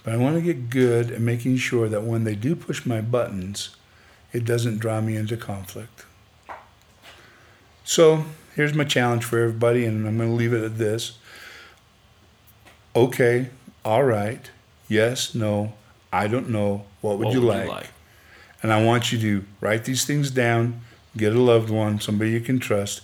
But 0.03 0.13
I 0.13 0.17
want 0.17 0.35
to 0.35 0.41
get 0.43 0.69
good 0.69 1.09
at 1.09 1.21
making 1.21 1.57
sure 1.57 1.89
that 1.89 2.03
when 2.03 2.23
they 2.23 2.35
do 2.35 2.55
push 2.55 2.85
my 2.85 3.01
buttons, 3.01 3.75
it 4.31 4.45
doesn't 4.45 4.77
draw 4.77 5.01
me 5.01 5.15
into 5.15 5.37
conflict. 5.37 6.05
So 7.83 8.25
here's 8.55 8.75
my 8.75 8.83
challenge 8.83 9.25
for 9.25 9.39
everybody, 9.39 9.85
and 9.85 10.07
I'm 10.07 10.17
going 10.17 10.29
to 10.29 10.35
leave 10.35 10.53
it 10.53 10.63
at 10.63 10.77
this. 10.77 11.17
Okay, 12.95 13.49
all 13.83 14.03
right, 14.03 14.51
yes, 14.87 15.33
no, 15.35 15.73
I 16.11 16.27
don't 16.27 16.49
know. 16.49 16.85
What 17.01 17.17
would, 17.19 17.25
What 17.27 17.33
you, 17.33 17.41
would 17.41 17.47
like? 17.49 17.63
you 17.65 17.69
like? 17.71 17.89
And 18.63 18.73
I 18.73 18.83
want 18.83 19.11
you 19.11 19.19
to 19.19 19.45
write 19.61 19.85
these 19.85 20.05
things 20.05 20.31
down, 20.31 20.81
get 21.15 21.35
a 21.35 21.39
loved 21.39 21.69
one, 21.69 21.99
somebody 21.99 22.31
you 22.31 22.39
can 22.41 22.59
trust, 22.59 23.01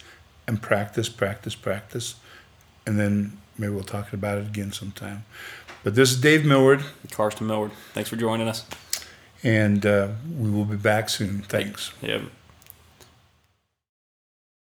and 0.47 0.61
practice, 0.61 1.09
practice, 1.09 1.55
practice. 1.55 2.15
And 2.85 2.99
then 2.99 3.37
maybe 3.57 3.73
we'll 3.73 3.83
talk 3.83 4.13
about 4.13 4.39
it 4.39 4.47
again 4.47 4.71
sometime. 4.71 5.25
But 5.83 5.95
this 5.95 6.11
is 6.11 6.19
Dave 6.21 6.45
Millward, 6.45 6.83
Karsten 7.11 7.45
Millward, 7.47 7.71
thanks 7.93 8.09
for 8.09 8.15
joining 8.15 8.47
us. 8.47 8.65
and 9.43 9.85
uh, 9.85 10.07
we 10.39 10.49
will 10.49 10.65
be 10.65 10.77
back 10.77 11.09
soon. 11.09 11.41
Thanks. 11.43 11.91
Yeah. 12.01 12.21